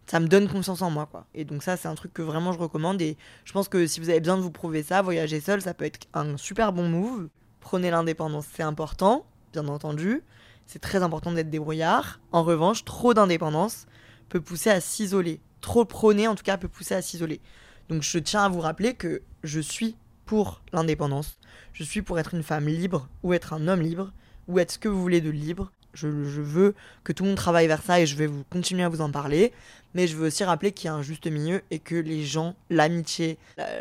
ça 0.09 0.19
me 0.19 0.27
donne 0.27 0.47
confiance 0.47 0.81
en 0.81 0.89
moi, 0.89 1.05
quoi. 1.05 1.25
Et 1.33 1.43
donc, 1.43 1.63
ça, 1.63 1.75
c'est 1.77 1.87
un 1.87 1.95
truc 1.95 2.13
que 2.13 2.21
vraiment 2.21 2.53
je 2.53 2.59
recommande. 2.59 3.01
Et 3.01 3.17
je 3.43 3.53
pense 3.53 3.67
que 3.67 3.85
si 3.85 3.99
vous 3.99 4.09
avez 4.09 4.19
besoin 4.19 4.37
de 4.37 4.41
vous 4.41 4.51
prouver 4.51 4.81
ça, 4.81 5.01
voyager 5.01 5.41
seul, 5.41 5.61
ça 5.61 5.73
peut 5.73 5.85
être 5.85 6.07
un 6.13 6.37
super 6.37 6.71
bon 6.71 6.87
move. 6.87 7.29
Prenez 7.59 7.91
l'indépendance, 7.91 8.45
c'est 8.53 8.63
important, 8.63 9.25
bien 9.51 9.67
entendu. 9.67 10.23
C'est 10.65 10.79
très 10.79 11.03
important 11.03 11.31
d'être 11.31 11.49
débrouillard. 11.49 12.19
En 12.31 12.43
revanche, 12.43 12.85
trop 12.85 13.13
d'indépendance 13.13 13.85
peut 14.29 14.41
pousser 14.41 14.69
à 14.69 14.79
s'isoler. 14.79 15.41
Trop 15.61 15.85
prôner, 15.85 16.27
en 16.27 16.35
tout 16.35 16.43
cas, 16.43 16.57
peut 16.57 16.67
pousser 16.67 16.95
à 16.95 17.01
s'isoler. 17.01 17.41
Donc 17.89 18.01
je 18.01 18.19
tiens 18.19 18.43
à 18.43 18.49
vous 18.49 18.59
rappeler 18.59 18.93
que 18.93 19.21
je 19.43 19.59
suis 19.59 19.95
pour 20.25 20.61
l'indépendance. 20.73 21.39
Je 21.73 21.83
suis 21.83 22.01
pour 22.01 22.19
être 22.19 22.33
une 22.33 22.43
femme 22.43 22.67
libre 22.67 23.07
ou 23.23 23.33
être 23.33 23.53
un 23.53 23.67
homme 23.67 23.81
libre 23.81 24.11
ou 24.47 24.59
être 24.59 24.71
ce 24.71 24.79
que 24.79 24.89
vous 24.89 25.01
voulez 25.01 25.21
de 25.21 25.29
libre. 25.29 25.71
Je, 25.99 26.07
veux 26.07 26.75
que 27.03 27.11
tout 27.11 27.23
le 27.23 27.29
monde 27.29 27.37
travaille 27.37 27.67
vers 27.67 27.81
ça 27.81 27.99
et 27.99 28.05
je 28.05 28.15
vais 28.15 28.27
vous 28.27 28.43
continuer 28.49 28.83
à 28.83 28.89
vous 28.89 29.01
en 29.01 29.11
parler. 29.11 29.51
Mais 29.93 30.05
je 30.05 30.15
veux 30.15 30.27
aussi 30.27 30.43
rappeler 30.43 30.71
qu'il 30.71 30.85
y 30.85 30.89
a 30.89 30.93
un 30.93 31.01
juste 31.01 31.25
milieu 31.27 31.61
et 31.71 31.79
que 31.79 31.95
les 31.95 32.23
gens, 32.23 32.55
l'amitié, 32.69 33.37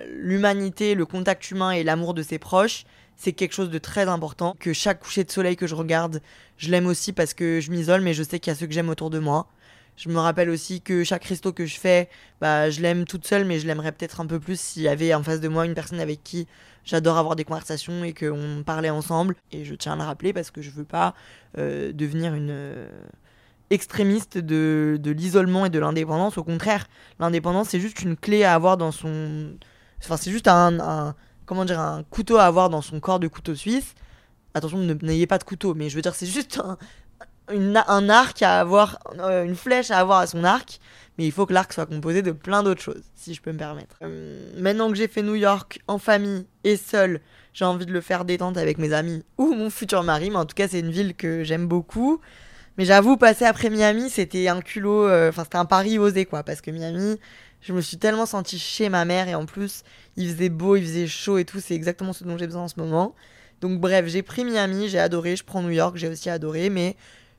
l'humanité, 0.08 0.94
le 0.94 1.04
contact 1.04 1.50
humain 1.50 1.72
et 1.72 1.84
l'amour 1.84 2.14
de 2.14 2.22
ses 2.22 2.38
proches, 2.38 2.84
c'est 3.16 3.32
quelque 3.32 3.52
chose 3.52 3.70
de 3.70 3.78
très 3.78 4.08
important. 4.08 4.56
Que 4.58 4.72
chaque 4.72 5.00
coucher 5.00 5.24
de 5.24 5.30
soleil 5.30 5.56
que 5.56 5.66
je 5.66 5.74
regarde, 5.74 6.22
je 6.56 6.70
l'aime 6.70 6.86
aussi 6.86 7.12
parce 7.12 7.34
que 7.34 7.60
je 7.60 7.70
m'isole, 7.70 8.00
mais 8.00 8.14
je 8.14 8.22
sais 8.22 8.38
qu'il 8.38 8.50
y 8.50 8.56
a 8.56 8.58
ceux 8.58 8.66
que 8.66 8.72
j'aime 8.72 8.88
autour 8.88 9.10
de 9.10 9.18
moi. 9.18 9.48
Je 9.96 10.08
me 10.10 10.18
rappelle 10.18 10.50
aussi 10.50 10.82
que 10.82 11.04
chaque 11.04 11.24
resto 11.24 11.52
que 11.52 11.64
je 11.64 11.78
fais, 11.78 12.08
bah, 12.40 12.68
je 12.68 12.80
l'aime 12.80 13.06
toute 13.06 13.26
seule, 13.26 13.44
mais 13.46 13.58
je 13.58 13.66
l'aimerais 13.66 13.92
peut-être 13.92 14.20
un 14.20 14.26
peu 14.26 14.38
plus 14.38 14.60
s'il 14.60 14.82
y 14.82 14.88
avait 14.88 15.14
en 15.14 15.22
face 15.22 15.40
de 15.40 15.48
moi 15.48 15.64
une 15.64 15.74
personne 15.74 16.00
avec 16.00 16.22
qui 16.22 16.46
j'adore 16.84 17.16
avoir 17.16 17.34
des 17.34 17.44
conversations 17.44 18.04
et 18.04 18.12
qu'on 18.12 18.62
parlait 18.64 18.90
ensemble. 18.90 19.36
Et 19.52 19.64
je 19.64 19.74
tiens 19.74 19.94
à 19.94 19.96
le 19.96 20.02
rappeler 20.02 20.32
parce 20.32 20.50
que 20.50 20.60
je 20.60 20.70
veux 20.70 20.84
pas 20.84 21.14
euh, 21.56 21.92
devenir 21.92 22.34
une 22.34 22.50
euh, 22.50 22.88
extrémiste 23.70 24.38
de, 24.38 25.00
l'isolement 25.04 25.66
et 25.66 25.70
de 25.70 25.78
l'indépendance. 25.78 26.36
Au 26.36 26.44
contraire, 26.44 26.86
l'indépendance, 27.18 27.70
c'est 27.70 27.80
juste 27.80 28.02
une 28.02 28.16
clé 28.16 28.44
à 28.44 28.54
avoir 28.54 28.76
dans 28.76 28.92
son. 28.92 29.56
Enfin, 30.02 30.16
c'est 30.16 30.30
juste 30.30 30.48
un, 30.48 31.14
Comment 31.46 31.64
dire 31.64 31.78
Un 31.78 32.02
couteau 32.02 32.38
à 32.38 32.44
avoir 32.44 32.70
dans 32.70 32.82
son 32.82 32.98
corps 33.00 33.20
de 33.20 33.28
couteau 33.28 33.54
suisse. 33.54 33.94
Attention, 34.52 34.78
n'ayez 34.78 35.26
pas 35.26 35.38
de 35.38 35.44
couteau, 35.44 35.74
mais 35.74 35.88
je 35.88 35.96
veux 35.96 36.02
dire, 36.02 36.14
c'est 36.14 36.26
juste 36.26 36.58
un, 36.58 36.76
un 37.48 38.08
arc 38.08 38.42
à 38.42 38.60
avoir, 38.60 38.98
euh, 39.18 39.44
une 39.44 39.56
flèche 39.56 39.90
à 39.90 39.98
avoir 39.98 40.18
à 40.18 40.26
son 40.26 40.44
arc, 40.44 40.80
mais 41.18 41.24
il 41.24 41.32
faut 41.32 41.46
que 41.46 41.52
l'arc 41.52 41.72
soit 41.72 41.86
composé 41.86 42.22
de 42.22 42.32
plein 42.32 42.62
d'autres 42.62 42.82
choses, 42.82 43.02
si 43.14 43.34
je 43.34 43.40
peux 43.40 43.52
me 43.52 43.58
permettre. 43.58 43.96
Euh, 44.02 44.50
maintenant 44.58 44.90
que 44.90 44.96
j'ai 44.96 45.08
fait 45.08 45.22
New 45.22 45.34
York 45.34 45.80
en 45.88 45.98
famille 45.98 46.46
et 46.64 46.76
seul, 46.76 47.20
j'ai 47.52 47.64
envie 47.64 47.86
de 47.86 47.92
le 47.92 48.00
faire 48.00 48.24
détente 48.24 48.56
avec 48.58 48.78
mes 48.78 48.92
amis 48.92 49.22
ou 49.38 49.54
mon 49.54 49.70
futur 49.70 50.02
mari, 50.02 50.30
mais 50.30 50.36
en 50.36 50.44
tout 50.44 50.54
cas 50.54 50.68
c'est 50.68 50.80
une 50.80 50.90
ville 50.90 51.14
que 51.14 51.44
j'aime 51.44 51.66
beaucoup. 51.66 52.20
Mais 52.78 52.84
j'avoue, 52.84 53.16
passer 53.16 53.46
après 53.46 53.70
Miami, 53.70 54.10
c'était 54.10 54.48
un 54.48 54.60
culot, 54.60 55.06
euh, 55.06 55.30
enfin 55.30 55.44
c'était 55.44 55.56
un 55.56 55.64
pari 55.64 55.98
osé 55.98 56.26
quoi, 56.26 56.42
parce 56.42 56.60
que 56.60 56.70
Miami, 56.70 57.18
je 57.62 57.72
me 57.72 57.80
suis 57.80 57.96
tellement 57.96 58.26
sentie 58.26 58.58
chez 58.58 58.90
ma 58.90 59.06
mère 59.06 59.28
et 59.28 59.34
en 59.34 59.46
plus 59.46 59.82
il 60.16 60.28
faisait 60.30 60.50
beau, 60.50 60.76
il 60.76 60.82
faisait 60.82 61.06
chaud 61.06 61.38
et 61.38 61.46
tout, 61.46 61.60
c'est 61.60 61.74
exactement 61.74 62.12
ce 62.12 62.24
dont 62.24 62.36
j'ai 62.36 62.46
besoin 62.46 62.64
en 62.64 62.68
ce 62.68 62.78
moment. 62.78 63.14
Donc 63.62 63.80
bref, 63.80 64.06
j'ai 64.06 64.22
pris 64.22 64.44
Miami, 64.44 64.88
j'ai 64.90 64.98
adoré, 64.98 65.36
je 65.36 65.44
prends 65.44 65.62
New 65.62 65.70
York, 65.70 65.96
j'ai 65.96 66.08
aussi 66.08 66.28
adoré, 66.28 66.68
mais 66.68 66.96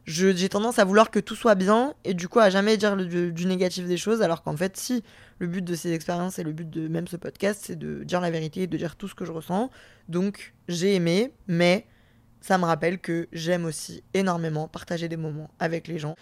j'ai 0.08 0.48
tendance 0.48 0.80
à 0.80 0.86
vouloir 0.86 1.12
que 1.12 1.20
tout 1.20 1.36
soit 1.36 1.56
bien 1.56 1.94
et 2.06 2.14
du 2.14 2.30
coup 2.30 2.40
à 2.40 2.50
jamais 2.50 2.78
dire 2.78 2.96
du, 2.96 3.46
négatif 3.46 3.86
des 3.86 3.98
choses 3.98 4.22
alors 4.22 4.42
qu'en 4.42 4.56
fait 4.56 4.78
si 4.78 5.04
le 5.40 5.48
but 5.48 5.64
de 5.64 5.76
ces 5.76 5.92
expériences 5.92 6.40
et 6.40 6.44
le 6.44 6.54
but 6.54 6.70
de 6.70 6.88
même 6.88 7.08
ce 7.08 7.18
podcast 7.18 7.62
c'est 7.66 7.78
de 7.78 8.06
dire 8.06 8.22
la 8.22 8.32
vérité 8.32 8.62
et 8.62 8.68
de 8.68 8.78
dire 8.78 8.96
tout 8.96 9.10
ce 9.10 9.16
que 9.16 9.26
je 9.26 9.34
ressens. 9.34 9.70
Donc 10.08 10.54
j'ai 10.70 10.96
aimé 10.96 11.34
mais 11.48 11.86
ça 12.40 12.58
me 12.58 12.64
rappelle 12.64 13.00
que 13.00 13.28
j'aime 13.34 13.66
aussi 13.66 14.02
énormément 14.14 14.70
partager 14.70 15.10
des 15.10 15.18
moments 15.18 15.50
avec 15.60 15.88
les 15.90 16.00
gens. 16.00 16.16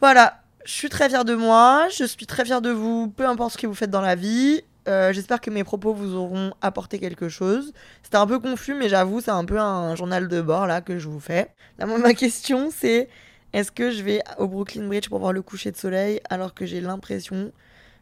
Voilà 0.00 0.40
je 0.64 0.72
suis 0.72 0.88
très 0.88 1.10
fière 1.10 1.26
de 1.26 1.34
moi 1.34 1.88
je 1.94 2.04
suis 2.04 2.24
très 2.24 2.46
fière 2.46 2.62
de 2.62 2.70
vous 2.70 3.08
peu 3.08 3.26
importe 3.26 3.52
ce 3.52 3.58
que 3.58 3.66
vous 3.66 3.74
faites 3.74 3.90
dans 3.90 4.00
la 4.00 4.14
vie 4.14 4.62
euh, 4.86 5.12
j'espère 5.12 5.40
que 5.40 5.50
mes 5.50 5.64
propos 5.64 5.94
vous 5.94 6.14
auront 6.14 6.52
apporté 6.60 6.98
quelque 6.98 7.28
chose. 7.28 7.72
C'était 8.02 8.16
un 8.16 8.26
peu 8.26 8.38
confus, 8.38 8.74
mais 8.74 8.88
j'avoue, 8.88 9.20
c'est 9.20 9.30
un 9.30 9.44
peu 9.44 9.58
un 9.58 9.96
journal 9.96 10.28
de 10.28 10.40
bord 10.40 10.66
là 10.66 10.80
que 10.80 10.98
je 10.98 11.08
vous 11.08 11.20
fais. 11.20 11.48
Ma 11.78 12.14
question, 12.14 12.70
c'est 12.70 13.08
est-ce 13.52 13.72
que 13.72 13.90
je 13.90 14.02
vais 14.02 14.20
au 14.38 14.46
Brooklyn 14.46 14.86
Bridge 14.86 15.08
pour 15.08 15.20
voir 15.20 15.32
le 15.32 15.42
coucher 15.42 15.70
de 15.70 15.76
soleil 15.76 16.20
alors 16.28 16.54
que 16.54 16.66
j'ai 16.66 16.80
l'impression 16.80 17.52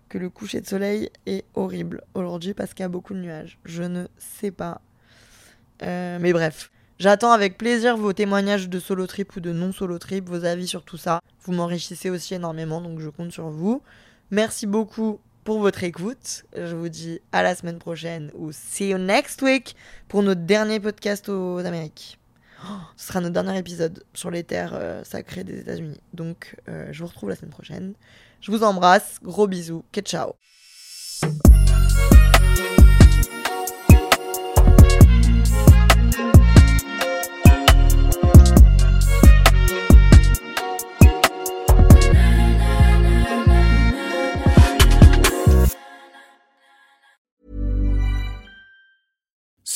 que 0.08 0.18
le 0.18 0.28
coucher 0.28 0.60
de 0.60 0.66
soleil 0.66 1.10
est 1.26 1.44
horrible 1.54 2.02
aujourd'hui 2.14 2.54
parce 2.54 2.74
qu'il 2.74 2.82
y 2.82 2.86
a 2.86 2.88
beaucoup 2.88 3.14
de 3.14 3.20
nuages? 3.20 3.58
Je 3.64 3.82
ne 3.82 4.06
sais 4.18 4.50
pas. 4.50 4.80
Euh, 5.82 6.18
mais 6.20 6.32
bref. 6.32 6.70
J'attends 6.98 7.32
avec 7.32 7.58
plaisir 7.58 7.96
vos 7.96 8.12
témoignages 8.12 8.68
de 8.68 8.78
solo 8.78 9.06
trip 9.06 9.34
ou 9.34 9.40
de 9.40 9.52
non 9.52 9.72
solo 9.72 9.98
trip, 9.98 10.28
vos 10.28 10.44
avis 10.44 10.68
sur 10.68 10.84
tout 10.84 10.96
ça. 10.96 11.20
Vous 11.42 11.52
m'enrichissez 11.52 12.10
aussi 12.10 12.34
énormément, 12.34 12.80
donc 12.80 13.00
je 13.00 13.08
compte 13.08 13.32
sur 13.32 13.48
vous. 13.48 13.82
Merci 14.30 14.66
beaucoup 14.66 15.18
pour 15.44 15.60
votre 15.60 15.84
écoute. 15.84 16.44
Je 16.56 16.74
vous 16.74 16.88
dis 16.88 17.20
à 17.32 17.42
la 17.42 17.54
semaine 17.54 17.78
prochaine 17.78 18.30
ou 18.34 18.52
see 18.52 18.90
you 18.90 18.98
next 18.98 19.42
week 19.42 19.76
pour 20.08 20.22
notre 20.22 20.42
dernier 20.42 20.80
podcast 20.80 21.28
aux 21.28 21.58
Amériques. 21.58 22.18
Oh, 22.64 22.74
ce 22.96 23.08
sera 23.08 23.20
notre 23.20 23.34
dernier 23.34 23.58
épisode 23.58 24.04
sur 24.14 24.30
les 24.30 24.44
terres 24.44 24.74
euh, 24.74 25.02
sacrées 25.04 25.42
des 25.42 25.58
États-Unis. 25.58 26.00
Donc, 26.12 26.56
euh, 26.68 26.86
je 26.92 27.00
vous 27.00 27.08
retrouve 27.08 27.28
la 27.28 27.36
semaine 27.36 27.50
prochaine. 27.50 27.94
Je 28.40 28.52
vous 28.52 28.62
embrasse. 28.62 29.18
Gros 29.22 29.48
bisous. 29.48 29.84
Que 29.90 30.00
ciao. 30.00 30.34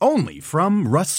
only 0.00 0.40
from 0.40 0.86
Rust 0.86 1.14